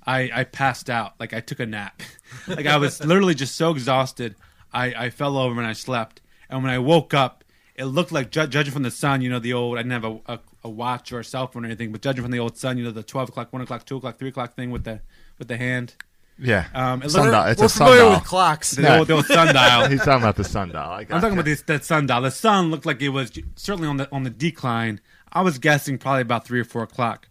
[0.07, 2.03] I, I passed out, like I took a nap,
[2.49, 4.35] like I was literally just so exhausted,
[4.73, 7.43] I, I fell over and I slept, and when I woke up,
[7.75, 10.05] it looked like ju- judging from the sun, you know, the old I didn't have
[10.05, 12.57] a, a, a watch or a cell phone or anything, but judging from the old
[12.57, 15.01] sun, you know, the twelve o'clock, one o'clock, two o'clock, three o'clock thing with the
[15.39, 15.95] with the hand.
[16.39, 16.67] Yeah.
[16.75, 17.33] Um, it Sundial.
[17.33, 18.19] looked- It's We're a familiar sundial.
[18.19, 18.71] with clocks.
[18.73, 19.87] The old, the old sundial.
[19.89, 20.81] He's talking about the sundial.
[20.83, 22.21] I I'm got talking about this, that sundial.
[22.23, 25.01] The sun looked like it was certainly on the on the decline.
[25.33, 27.29] I was guessing probably about three or four o'clock,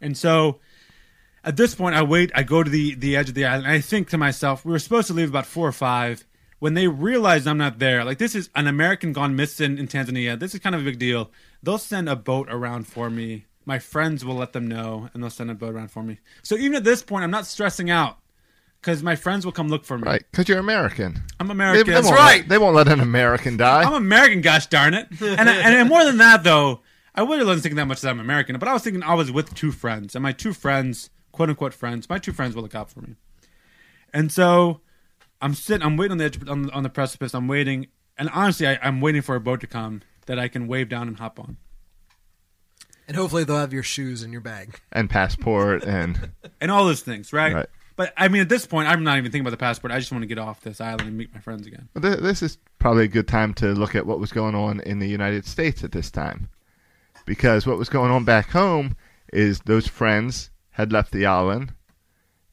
[0.00, 0.60] and so
[1.48, 2.30] at this point, I wait.
[2.34, 3.64] I go to the the edge of the island.
[3.66, 6.24] And I think to myself, we were supposed to leave about four or five.
[6.58, 10.38] When they realize I'm not there, like this is an American gone missing in Tanzania.
[10.38, 11.30] This is kind of a big deal.
[11.62, 13.46] They'll send a boat around for me.
[13.64, 16.18] My friends will let them know, and they'll send a boat around for me.
[16.42, 18.18] So even at this point, I'm not stressing out
[18.80, 20.04] because my friends will come look for me.
[20.04, 21.22] Right, because you're American.
[21.40, 21.86] I'm American.
[21.86, 23.84] they won't Let, they won't let an American die.
[23.84, 25.08] I'm American, gosh darn it.
[25.20, 26.80] And, I, and more than that, though,
[27.14, 29.30] I really wasn't thinking that much that I'm American, but I was thinking I was
[29.32, 32.74] with two friends, and my two friends, quote unquote friends, my two friends will look
[32.74, 33.14] out for me.
[34.12, 34.80] And so
[35.40, 37.86] I'm sitting, I'm waiting on the edge, on, on the precipice, I'm waiting,
[38.18, 41.06] and honestly, I, I'm waiting for a boat to come that I can wave down
[41.06, 41.56] and hop on.
[43.06, 44.80] And hopefully they'll have your shoes in your bag.
[44.90, 46.30] and passport and
[46.60, 47.54] And all those things, right?
[47.54, 47.66] Right.
[47.94, 49.92] But I mean, at this point, I'm not even thinking about the passport.
[49.92, 51.88] I just want to get off this island and meet my friends again.
[51.94, 54.80] Well, th- this is probably a good time to look at what was going on
[54.80, 56.48] in the United States at this time.
[57.26, 58.96] Because what was going on back home
[59.32, 61.74] is those friends had left the island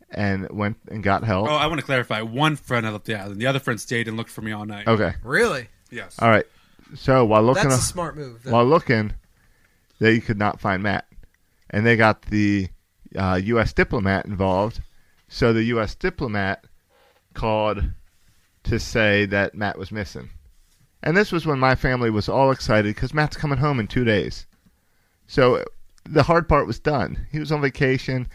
[0.10, 1.48] and went and got help.
[1.48, 2.22] Oh, I want to clarify.
[2.22, 3.40] One friend left the island.
[3.40, 4.88] The other friend stayed and looked for me all night.
[4.88, 5.14] Okay.
[5.24, 5.68] Really?
[5.92, 6.18] Yes.
[6.20, 6.46] All right.
[6.96, 8.44] So while looking, That's a smart move.
[8.44, 8.52] then.
[8.52, 9.14] While looking,
[10.00, 11.06] they could not find Matt,
[11.70, 12.68] and they got the
[13.16, 13.74] uh, U.S.
[13.74, 14.82] diplomat involved.
[15.28, 15.96] So the U.S.
[15.96, 16.66] diplomat
[17.34, 17.84] called
[18.64, 20.30] to say that Matt was missing,
[21.04, 24.04] and this was when my family was all excited because Matt's coming home in two
[24.04, 24.46] days.
[25.28, 25.64] So
[26.06, 27.28] the hard part was done.
[27.32, 28.28] He was on vacation,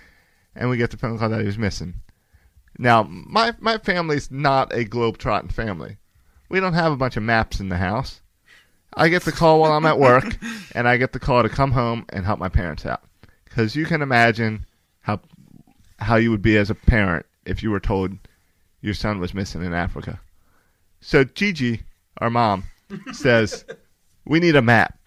[0.54, 1.94] and we get the phone call that he was missing.
[2.78, 5.98] Now, my my family's not a globetrotting family.
[6.48, 8.20] We don't have a bunch of maps in the house.
[8.94, 10.36] I get the call while I'm at work,
[10.74, 13.02] and I get the call to come home and help my parents out.
[13.44, 14.66] Because you can imagine
[15.00, 15.20] how
[15.98, 18.16] how you would be as a parent if you were told
[18.80, 20.20] your son was missing in Africa.
[21.00, 21.82] So Gigi,
[22.18, 22.64] our mom,
[23.12, 23.64] says
[24.24, 24.98] we need a map.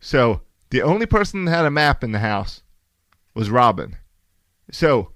[0.00, 0.40] So
[0.72, 2.62] the only person that had a map in the house
[3.34, 3.96] was Robin.
[4.70, 5.12] So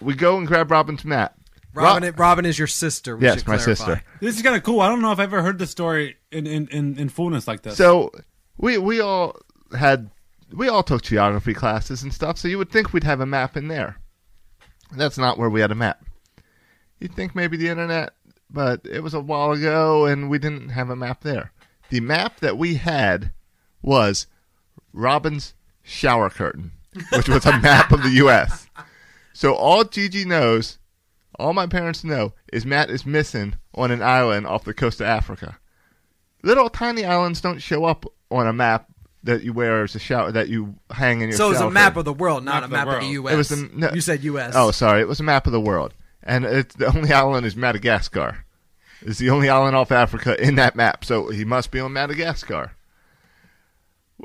[0.00, 1.34] we go and grab Robin's map.
[1.74, 3.16] Robin, Rob- Robin is your sister.
[3.16, 3.64] We Yes, my clarify.
[3.74, 4.02] sister.
[4.20, 4.80] This is kind of cool.
[4.80, 7.62] I don't know if I've ever heard the story in, in, in, in fullness like
[7.62, 7.76] this.
[7.76, 8.10] So
[8.56, 9.36] we we all
[9.78, 10.10] had
[10.52, 12.38] we all took geography classes and stuff.
[12.38, 13.98] So you would think we'd have a map in there.
[14.96, 16.04] That's not where we had a map.
[17.00, 18.14] You'd think maybe the internet,
[18.50, 21.52] but it was a while ago, and we didn't have a map there.
[21.90, 23.30] The map that we had
[23.82, 24.26] was
[24.92, 26.72] Robin's shower curtain,
[27.12, 28.66] which was a map of the U.S.
[29.32, 30.78] So all Gigi knows,
[31.38, 35.06] all my parents know, is Matt is missing on an island off the coast of
[35.06, 35.58] Africa
[36.42, 38.88] little tiny islands don't show up on a map
[39.24, 41.36] that you wear as a shower that you hang in your.
[41.36, 41.98] So it's a map curtain.
[42.00, 43.34] of the world, not a map of the U.S.
[43.34, 44.54] It was the, no, You said U.S.
[44.56, 47.56] Oh, sorry, it was a map of the world, and it's the only island is
[47.56, 48.44] Madagascar.
[49.02, 52.72] It's the only island off Africa in that map, so he must be on Madagascar,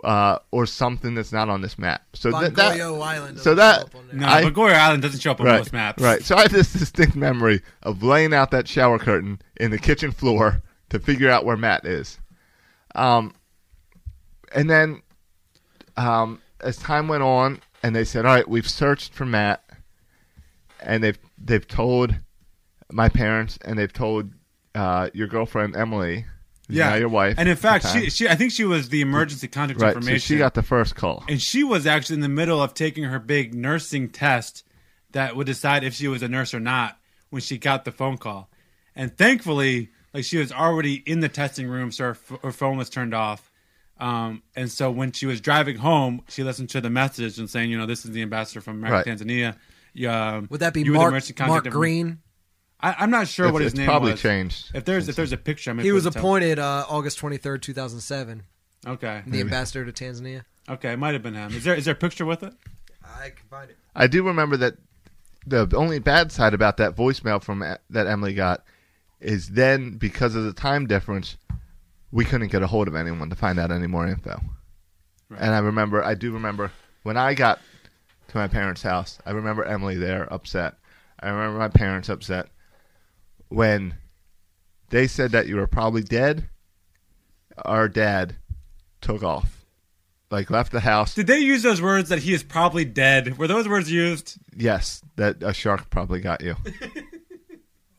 [0.04, 2.04] uh, or something that's not on this map.
[2.14, 4.20] So th- that, Island so that show up on there.
[4.20, 6.02] no, I- Bongoyo Island doesn't show up on right, most maps.
[6.02, 6.22] Right.
[6.24, 10.12] So I have this distinct memory of laying out that shower curtain in the kitchen
[10.12, 12.20] floor to figure out where Matt is.
[12.96, 13.34] Um,
[14.54, 15.02] and then
[15.98, 19.64] um, as time went on, and they said, "All right, we've searched for Matt,"
[20.80, 22.16] and they've they've told
[22.92, 24.32] my parents, and they've told
[24.76, 26.33] uh, your girlfriend Emily, who's
[26.70, 29.48] Yeah, now your wife, And in fact, she, she I think she was the emergency
[29.50, 31.24] contact right, so she got the first call.
[31.28, 34.64] and she was actually in the middle of taking her big nursing test
[35.12, 36.98] that would decide if she was a nurse or not
[37.30, 38.50] when she got the phone call.
[38.96, 42.78] And thankfully, like she was already in the testing room, so her, f- her phone
[42.78, 43.52] was turned off.
[44.00, 47.70] Um, and so when she was driving home, she listened to the message and saying,
[47.72, 49.18] you know, this is the ambassador from America, Right.
[49.20, 49.56] Tanzania.
[49.94, 52.20] Yeah, Would that be you were the Mark, Mark contact inform- Green?
[52.84, 53.74] I, I'm not sure It's- what his name was.
[53.74, 54.22] it's name probably was.
[54.22, 57.62] changed If there's if there's a picture, I mean, He was appointed uh, August 23rd,
[57.62, 58.44] 2007.
[58.86, 60.44] Okay, The ambassador to Tanzania.
[60.70, 61.52] Okay, it might have been him.
[61.54, 62.54] Is there is there a picture with it?
[63.04, 63.78] I can find it.
[63.96, 64.76] I do remember that
[65.46, 68.64] the only bad side about that voicemail from that Emily got
[69.22, 71.38] is then because of the time difference,
[72.12, 74.42] we couldn't get a hold of anyone to find out any more info.
[75.38, 76.72] And I remember, I do remember
[77.04, 77.60] when I got
[78.30, 79.20] to my parents' house.
[79.26, 80.76] I remember Emily there upset.
[81.20, 82.48] I remember my parents upset
[83.50, 83.96] when
[84.90, 86.50] they said that you were probably dead.
[87.66, 88.36] Our dad
[89.02, 89.66] took off,
[90.32, 91.14] like left the house.
[91.14, 93.38] Did they use those words that he is probably dead?
[93.38, 94.38] Were those words used?
[94.56, 96.56] Yes, that a shark probably got you.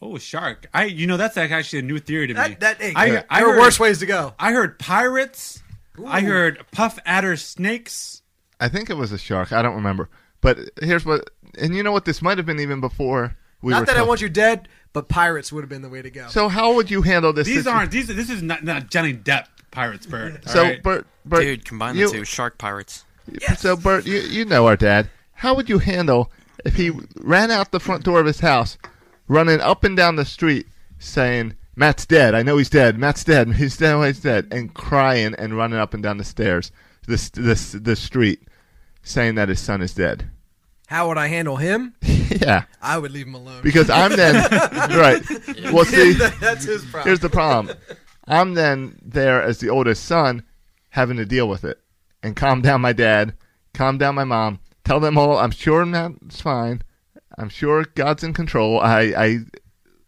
[0.07, 0.67] Oh, shark!
[0.75, 2.39] I you know that's actually a new theory to me.
[2.39, 4.35] That, that, hey, I, there I are heard, worse ways to go.
[4.39, 5.63] I heard pirates.
[6.07, 8.21] I heard puff adder snakes.
[8.61, 9.51] I think it was a shark.
[9.51, 10.11] I don't remember.
[10.43, 12.05] But here's what, and you know what?
[12.05, 13.79] This might have been even before we were.
[13.79, 16.29] Not that I want you dead, but pirates would have been the way to go.
[16.29, 17.47] So how would you handle this?
[17.47, 18.07] These situ- aren't these.
[18.07, 20.43] This is not, not Johnny Depp pirates, Bert.
[20.49, 20.83] So, all right?
[20.83, 22.25] Bert, Bert, Dude, combine you- the two.
[22.25, 23.05] Shark pirates.
[23.31, 23.61] Yes.
[23.61, 25.11] So, Bert, you you know our dad.
[25.35, 26.31] How would you handle
[26.65, 28.79] if he ran out the front door of his house,
[29.29, 30.67] running up and down the street,
[30.99, 32.35] saying, "Matt's dead.
[32.35, 32.99] I know he's dead.
[32.99, 33.49] Matt's dead.
[33.55, 34.05] He's dead.
[34.07, 36.71] He's dead," and crying and running up and down the stairs,
[37.07, 38.43] the the the street,
[39.03, 40.31] saying that his son is dead.
[40.87, 41.95] How would I handle him?
[42.03, 42.65] yeah.
[42.83, 43.63] I would leave him alone.
[43.63, 45.23] Because I'm then right.
[45.73, 47.05] Well, see, That's his problem.
[47.09, 47.77] Here's the problem.
[48.27, 50.45] I'm then there as the oldest son,
[50.91, 51.81] having to deal with it
[52.23, 53.35] and calm down my dad,
[53.73, 56.83] calm down my mom, tell them all I'm sure Matt's fine.
[57.37, 58.81] I'm sure God's in control.
[58.81, 59.39] I, I,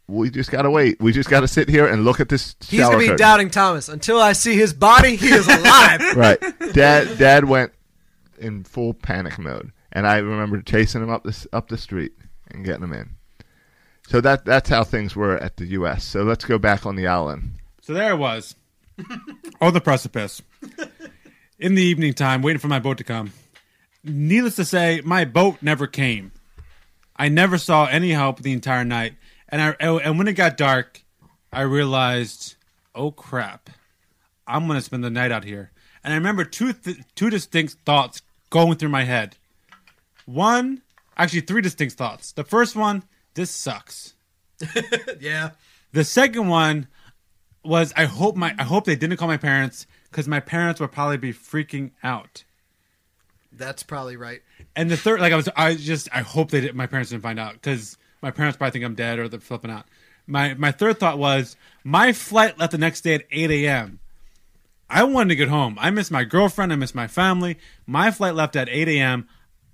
[0.06, 1.00] we just gotta wait.
[1.00, 2.54] We just gotta sit here and look at this.
[2.68, 3.18] He's gonna be curtain.
[3.18, 5.16] doubting Thomas until I see his body.
[5.16, 6.16] He is alive.
[6.16, 6.38] right.
[6.72, 7.72] Dad, Dad went
[8.38, 12.12] in full panic mode, and I remember chasing him up this up the street
[12.50, 13.16] and getting him in.
[14.06, 16.04] So that that's how things were at the U.S.
[16.04, 17.52] So let's go back on the island.
[17.80, 18.54] So there it was,
[19.60, 20.42] on the precipice,
[21.58, 23.32] in the evening time, waiting for my boat to come.
[24.04, 26.30] Needless to say, my boat never came.
[27.16, 29.14] I never saw any help the entire night,
[29.48, 31.02] and I and when it got dark,
[31.54, 32.56] I realized,
[32.94, 33.70] oh crap,
[34.46, 35.70] I'm gonna spend the night out here.
[36.04, 38.20] And I remember two th- two distinct thoughts
[38.50, 39.38] going through my head.
[40.26, 40.82] One,
[41.16, 42.32] actually, three distinct thoughts.
[42.32, 43.02] The first one,
[43.34, 44.14] this sucks.
[45.20, 45.50] yeah.
[45.92, 46.88] The second one
[47.64, 50.92] was I hope my I hope they didn't call my parents because my parents would
[50.92, 52.44] probably be freaking out.
[53.52, 54.42] That's probably right.
[54.74, 57.22] And the third, like I was, I just I hope they did, my parents didn't
[57.22, 59.86] find out because My parents probably think I'm dead or they're flipping out.
[60.26, 64.00] My my third thought was my flight left the next day at 8 a.m.
[64.88, 65.76] I wanted to get home.
[65.80, 66.72] I miss my girlfriend.
[66.72, 67.58] I miss my family.
[67.86, 69.28] My flight left at 8 a.m.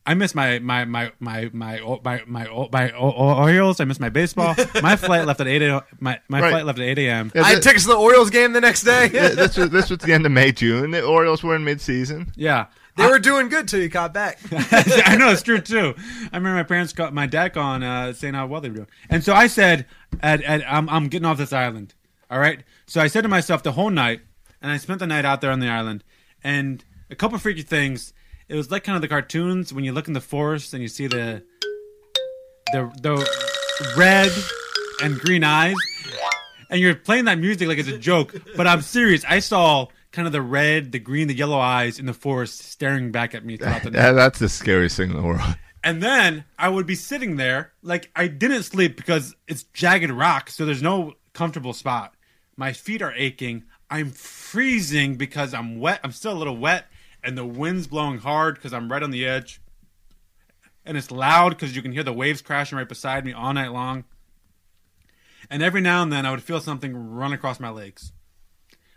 [0.05, 3.79] I miss my my my my my my my, my Orioles.
[3.79, 4.55] I miss my baseball.
[4.83, 5.63] My flight left at eight.
[6.01, 6.51] My my right.
[6.51, 7.31] flight left at eight a.m.
[7.35, 9.11] Yeah, I tickets to the Orioles game the next day.
[9.13, 10.91] yeah, this was this was the end of May June.
[10.91, 12.33] The Orioles were in midseason.
[12.35, 14.41] Yeah, they I, were doing good till you caught back.
[14.53, 15.95] I know it's true too.
[16.33, 18.89] I remember my parents got my dad on uh, saying how well they were doing,
[19.09, 19.87] and so I said,
[20.21, 21.95] Ed, Ed, I'm I'm getting off this island.
[22.29, 22.65] All right.
[22.87, 24.23] So I said to myself the whole night,
[24.61, 26.03] and I spent the night out there on the island,
[26.43, 28.13] and a couple freaky things
[28.49, 30.89] it was like kind of the cartoons when you look in the forest and you
[30.89, 31.43] see the
[32.73, 34.33] the the red
[35.03, 35.77] and green eyes,
[36.71, 39.25] and you're playing that music like it's a joke, but I'm serious.
[39.29, 43.11] I saw kind of the red, the green, the yellow eyes in the forest staring
[43.13, 43.99] back at me throughout the night.
[43.99, 45.41] Yeah, that's the scariest thing in the world.
[45.85, 50.51] And then I would be sitting there, like I didn't sleep because it's jagged rock,
[50.51, 52.15] so there's no comfortable spot.
[52.57, 53.65] My feet are aching.
[53.91, 56.01] I'm freezing because I'm wet.
[56.05, 56.87] I'm still a little wet,
[57.23, 59.61] and the wind's blowing hard because I'm right on the edge.
[60.85, 63.73] And it's loud because you can hear the waves crashing right beside me all night
[63.73, 64.05] long.
[65.49, 68.13] And every now and then I would feel something run across my legs.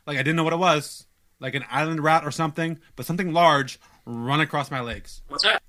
[0.07, 1.05] Like I didn't know what it was,
[1.39, 5.21] like an island rat or something, but something large run across my legs.
[5.27, 5.61] What's that?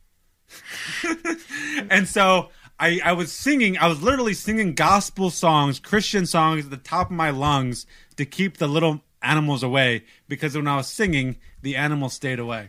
[1.91, 6.71] and so I, I was singing, I was literally singing gospel songs, Christian songs at
[6.71, 7.87] the top of my lungs
[8.17, 11.37] to keep the little animals away because when I was singing,
[11.67, 12.69] the animal stayed away.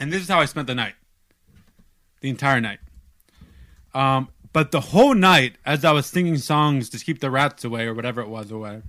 [0.00, 0.94] And this is how I spent the night.
[2.20, 2.80] The entire night.
[3.94, 7.86] Um, but the whole night, as I was singing songs to keep the rats away
[7.86, 8.82] or whatever it was away,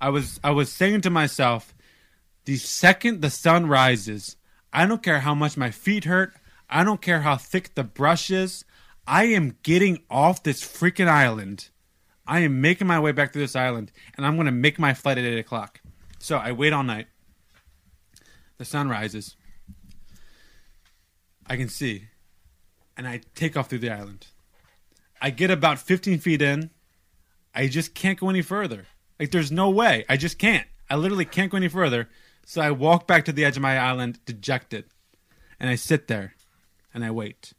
[0.00, 1.72] I was I was saying to myself,
[2.44, 4.34] the second the sun rises,
[4.72, 6.34] I don't care how much my feet hurt.
[6.68, 8.64] I don't care how thick the brush is.
[9.06, 11.68] I am getting off this freaking island.
[12.26, 14.92] I am making my way back to this island, and I'm going to make my
[14.92, 15.80] flight at 8 o'clock.
[16.18, 17.06] So I wait all night.
[18.58, 19.36] The sun rises.
[21.46, 22.08] I can see.
[22.96, 24.26] And I take off through the island.
[25.20, 26.70] I get about 15 feet in.
[27.54, 28.86] I just can't go any further.
[29.18, 30.04] Like, there's no way.
[30.08, 30.66] I just can't.
[30.90, 32.08] I literally can't go any further.
[32.44, 34.84] So I walk back to the edge of my island, dejected.
[35.60, 36.34] And I sit there
[36.94, 37.52] and I wait.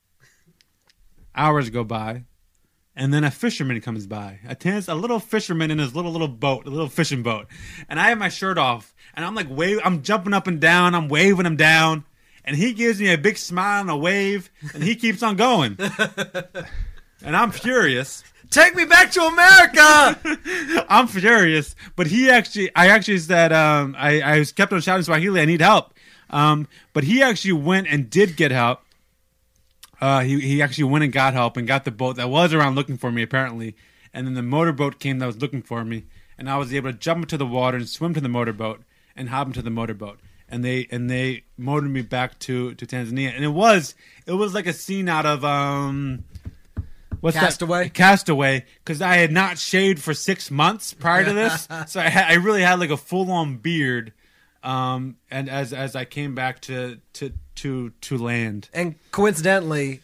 [1.35, 2.23] Hours go by.
[2.99, 4.39] And then a fisherman comes by.
[4.45, 7.47] A, tennis, a little fisherman in his little little boat, a little fishing boat.
[7.87, 9.79] And I have my shirt off, and I'm like wave.
[9.85, 10.93] I'm jumping up and down.
[10.93, 12.03] I'm waving him down,
[12.43, 15.77] and he gives me a big smile and a wave, and he keeps on going.
[17.23, 18.21] and I'm furious.
[18.49, 20.85] Take me back to America.
[20.89, 25.03] I'm furious, but he actually, I actually said, um, I, I was kept on shouting
[25.03, 25.93] Swahili, I need help.
[26.29, 28.81] Um, but he actually went and did get help.
[30.01, 32.75] Uh, he, he actually went and got help and got the boat that was around
[32.75, 33.75] looking for me, apparently.
[34.13, 36.05] And then the motorboat came that was looking for me.
[36.37, 38.83] And I was able to jump into the water and swim to the motorboat
[39.15, 40.19] and hop into the motorboat.
[40.47, 43.35] And they and they motored me back to, to Tanzania.
[43.35, 43.93] And it was
[44.25, 46.23] it was like a scene out of um
[47.19, 47.41] what's that?
[47.41, 47.89] Castaway?
[47.89, 52.33] Castaway, because I had not shaved for six months prior to this, so I, I
[52.35, 54.13] really had like a full on beard.
[54.63, 57.31] Um, and as as I came back to to
[57.61, 60.01] to to land, and coincidentally,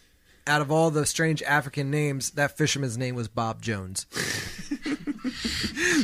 [0.47, 4.05] out of all the strange African names, that fisherman's name was Bob Jones.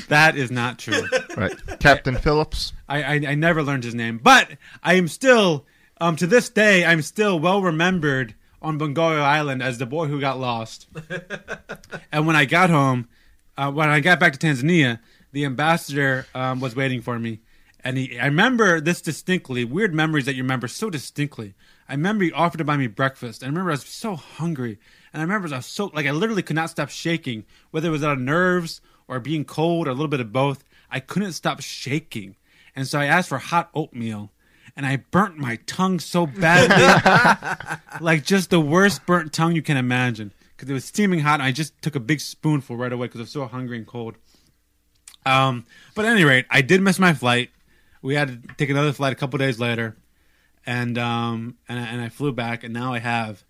[0.07, 1.07] that is not true.
[1.35, 2.73] Right, Captain Phillips.
[2.87, 4.49] I, I I never learned his name, but
[4.83, 5.65] I am still
[5.99, 10.19] um to this day I'm still well remembered on Bongoyo Island as the boy who
[10.19, 10.87] got lost.
[12.11, 13.07] and when I got home,
[13.57, 14.99] uh, when I got back to Tanzania,
[15.31, 17.39] the ambassador um, was waiting for me,
[17.83, 18.19] and he.
[18.19, 19.65] I remember this distinctly.
[19.65, 21.53] Weird memories that you remember so distinctly.
[21.87, 23.41] I remember he offered to buy me breakfast.
[23.41, 24.79] and I remember I was so hungry,
[25.13, 27.91] and I remember I was so like I literally could not stop shaking, whether it
[27.91, 30.63] was out of nerves or being cold or a little bit of both.
[30.89, 32.35] I couldn't stop shaking,
[32.75, 34.31] and so I asked for hot oatmeal.
[34.73, 39.75] And I burnt my tongue so badly, like just the worst burnt tongue you can
[39.75, 41.41] imagine, because it was steaming hot.
[41.41, 43.85] And I just took a big spoonful right away because I was so hungry and
[43.85, 44.15] cold.
[45.25, 47.49] Um, but at any rate, I did miss my flight.
[48.01, 49.95] We had to take another flight a couple days later,
[50.65, 53.43] and um, and I, and I flew back, and now I have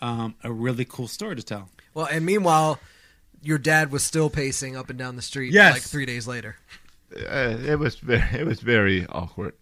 [0.00, 1.68] um, a really cool story to tell.
[1.94, 2.78] Well, and meanwhile,
[3.42, 5.74] your dad was still pacing up and down the street Yes.
[5.74, 6.56] like three days later.
[7.16, 9.54] Uh, it was very, it was very awkward.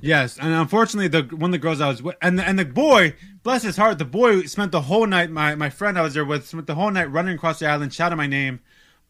[0.00, 2.64] Yes, and unfortunately, the one of the girls I was with, and the, and the
[2.64, 5.30] boy, bless his heart, the boy spent the whole night.
[5.30, 7.92] My my friend I was there with spent the whole night running across the island,
[7.92, 8.60] shouting my name.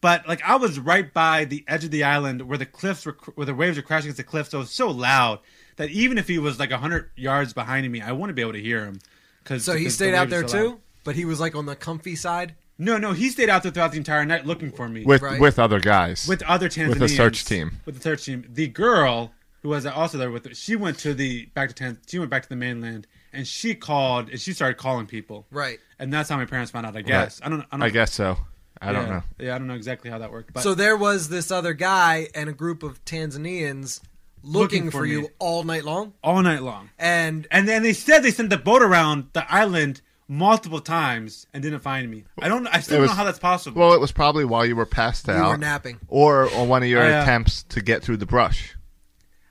[0.03, 3.17] But like I was right by the edge of the island where the cliffs were,
[3.37, 4.51] where the waves were crashing against the cliffs.
[4.51, 5.39] So it was so loud
[5.77, 8.61] that even if he was like hundred yards behind me, I wouldn't be able to
[8.61, 8.99] hear him.
[9.45, 10.71] Cause, So he because stayed the out there are so loud.
[10.73, 12.55] too, but he was like on the comfy side.
[12.79, 15.59] No, no, he stayed out there throughout the entire night looking for me with with
[15.59, 17.79] other guys, with other Tanzanians, with a search team.
[17.87, 19.31] With the search team, the girl
[19.63, 22.31] who was also there with, her, she went to the back to Tan- she went
[22.31, 25.47] back to the mainland, and she called and she started calling people.
[25.53, 25.79] Right.
[26.01, 26.97] And that's how my parents found out.
[26.97, 27.41] I guess.
[27.41, 27.47] Right.
[27.47, 27.61] I don't.
[27.71, 28.39] I, don't, I guess so.
[28.83, 29.11] I don't Yeah.
[29.13, 29.23] know.
[29.39, 30.53] Yeah, I don't know exactly how that worked.
[30.53, 34.01] But so there was this other guy and a group of Tanzanians
[34.43, 36.15] looking, Looking for, for you all night long.
[36.23, 36.91] all night long.
[36.99, 41.63] And And then they said they sent the boat around the island multiple times and
[41.63, 42.25] didn't find me.
[42.41, 42.67] I don't.
[42.67, 43.81] I still It don't know how that's possible.
[43.81, 46.01] Well, it was probably while you were passed You out, were napping.
[46.09, 48.75] or on one of your I, uh, attempts to get through the brush.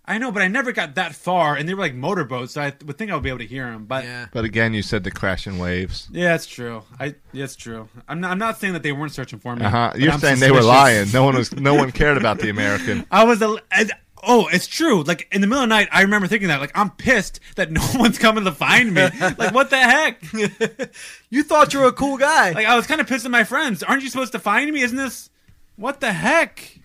[0.03, 2.73] I know, but I never got that far, and they were like motorboats, so I
[2.85, 3.85] would think I would be able to hear them.
[3.85, 6.07] But yeah, But again, you said the crashing waves.
[6.11, 6.83] Yeah, it's true.
[6.99, 7.87] I yeah, it's true.
[8.07, 8.31] I'm not.
[8.31, 9.63] I'm not saying that they weren't searching for me.
[9.65, 9.93] Uh huh.
[9.95, 11.11] You're I'm saying they were lying.
[11.13, 11.51] No one was.
[11.53, 13.05] No one cared about the American.
[13.11, 13.57] I was a.
[13.71, 13.91] and-
[14.23, 15.03] oh, it's true.
[15.03, 16.59] Like in the middle of the night, I remember thinking that.
[16.61, 19.03] Like I'm pissed that no one's coming to find me.
[19.37, 20.21] like what the heck?
[21.29, 22.51] you thought you were a cool guy.
[22.51, 23.83] Like I was kind of pissed at my friends.
[23.83, 24.81] Aren't you supposed to find me?
[24.81, 25.29] Isn't this?
[25.75, 26.79] What the heck?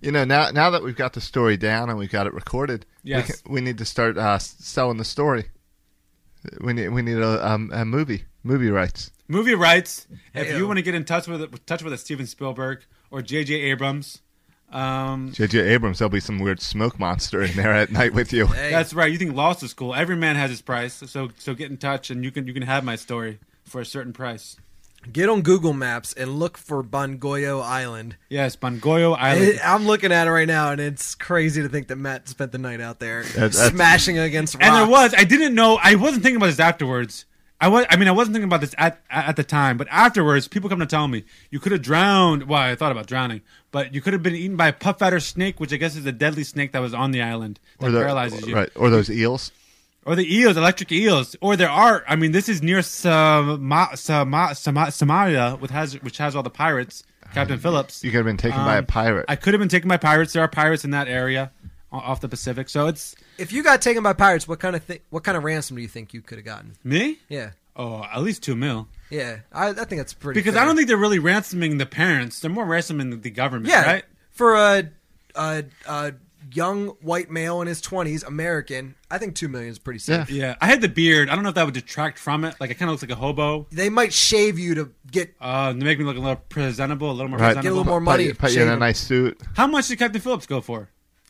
[0.00, 2.84] You know, now now that we've got the story down and we've got it recorded,
[3.02, 3.28] Yes.
[3.28, 5.46] we, can, we need to start uh, selling the story.
[6.60, 9.10] We need we need a, um, a movie movie rights.
[9.28, 10.06] Movie rights.
[10.34, 10.58] If Heyo.
[10.58, 13.54] you want to get in touch with touch with a Steven Spielberg or J.J.
[13.54, 14.20] Abrams,
[14.70, 15.58] um, J.J.
[15.60, 18.46] Abrams, there'll be some weird smoke monster in there at night with you.
[18.52, 19.10] that's right.
[19.10, 19.94] You think Lost is cool?
[19.94, 20.94] Every man has his price.
[20.94, 23.86] So so get in touch and you can you can have my story for a
[23.86, 24.56] certain price.
[25.12, 28.16] Get on Google Maps and look for Bongoyo Island.
[28.28, 29.44] Yes, Bongoyo Island.
[29.48, 32.52] It- I'm looking at it right now, and it's crazy to think that Matt spent
[32.52, 34.66] the night out there That's- that's- smashing against rocks.
[34.66, 35.14] And there was.
[35.16, 35.78] I didn't know.
[35.82, 37.24] I wasn't thinking about this afterwards.
[37.58, 37.86] I was.
[37.88, 40.80] I mean, I wasn't thinking about this at at the time, but afterwards, people come
[40.80, 42.48] to tell me you could have drowned.
[42.48, 43.40] Well, I thought about drowning,
[43.72, 46.04] but you could have been eaten by a puff adder snake, which I guess is
[46.04, 48.54] a deadly snake that was on the island that Or the- paralyzes you.
[48.54, 48.68] right?
[48.74, 49.52] Or those eels.
[50.06, 52.04] Or the eels, electric eels, or there are.
[52.08, 56.50] I mean, this is near Sama, Sama, Sama, Somalia, which has which has all the
[56.50, 57.02] pirates.
[57.34, 58.04] Captain Phillips.
[58.04, 59.24] You could have been taken by a Um, pirate.
[59.28, 60.32] I could have been taken by pirates.
[60.32, 61.50] There are pirates in that area,
[61.92, 62.68] off the Pacific.
[62.68, 65.42] So it's If you got taken by pirates, what kind of thi- what kind of
[65.42, 66.76] ransom do you think you could have gotten?
[66.84, 67.18] me.
[67.28, 68.86] Yeah, Oh, at least two mil.
[69.10, 69.38] yeah.
[69.52, 70.38] I, I think that's pretty.
[70.38, 70.62] Because fair.
[70.62, 72.38] I don't think they're really ransoming the parents.
[72.40, 74.04] They're more ransoming the government, Yeah, right?
[74.30, 74.88] for a,
[75.34, 76.12] a a
[76.52, 80.30] young white male in his twenties, American, I think two million is pretty safe.
[80.30, 80.54] Yeah.
[80.60, 81.28] I had the beard.
[81.28, 82.54] I don't know if that would detract from it.
[82.60, 83.66] Like, it kind of looks like a hobo.
[83.72, 87.12] They might shave you to get Uh, to make me look a little presentable, a
[87.12, 87.54] little more Right.
[87.54, 87.62] presentable.
[87.62, 88.28] Get a little more money.
[88.28, 89.40] Put, put you in a nice suit.
[89.56, 90.88] How much did Captain Phillips go for?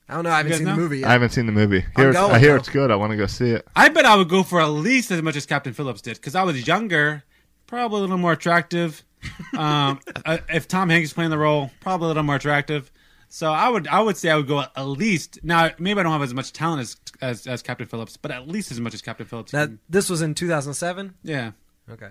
[0.09, 0.31] I don't know.
[0.31, 1.09] I haven't You guys seen the movie yet.
[1.09, 1.85] I haven't seen the movie.
[1.97, 2.57] I'm Hear- going, I hear though.
[2.57, 2.91] it's good.
[2.91, 3.67] I want to go see it.
[3.75, 6.35] I bet I would go for at least as much as Captain Phillips did because
[6.37, 7.25] I was younger,
[7.67, 9.03] probably a little more attractive.
[9.59, 12.93] um, uh, if Tom Hanks is playing the role, probably a little more attractive.
[13.29, 15.41] So I would I would say I would go at least.
[15.43, 18.47] Now maybe I don't have as much talent as as, as Captain Phillips, but at
[18.49, 19.53] least as much as Captain Phillips.
[19.53, 21.15] That this was in 2007.
[21.23, 21.53] yeah,
[21.91, 22.11] Okay.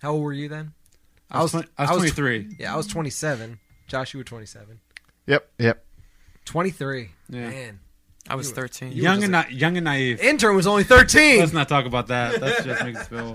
[0.00, 0.72] How old were you then?
[1.30, 2.48] I was, twen- I was twenty three.
[2.58, 3.58] Yeah, I was 27.
[3.86, 4.80] Josh, you were 27.
[5.26, 5.50] Yep.
[5.58, 5.84] Yep.
[6.46, 7.10] 23.
[7.28, 7.48] Yeah.
[7.50, 7.80] Man.
[8.28, 8.92] I was 13.
[8.92, 10.20] you Young and a- not young and naive.
[10.20, 11.40] Intern was only 13.
[11.40, 12.40] Let's not talk about that.
[12.40, 13.34] That just makes us feel.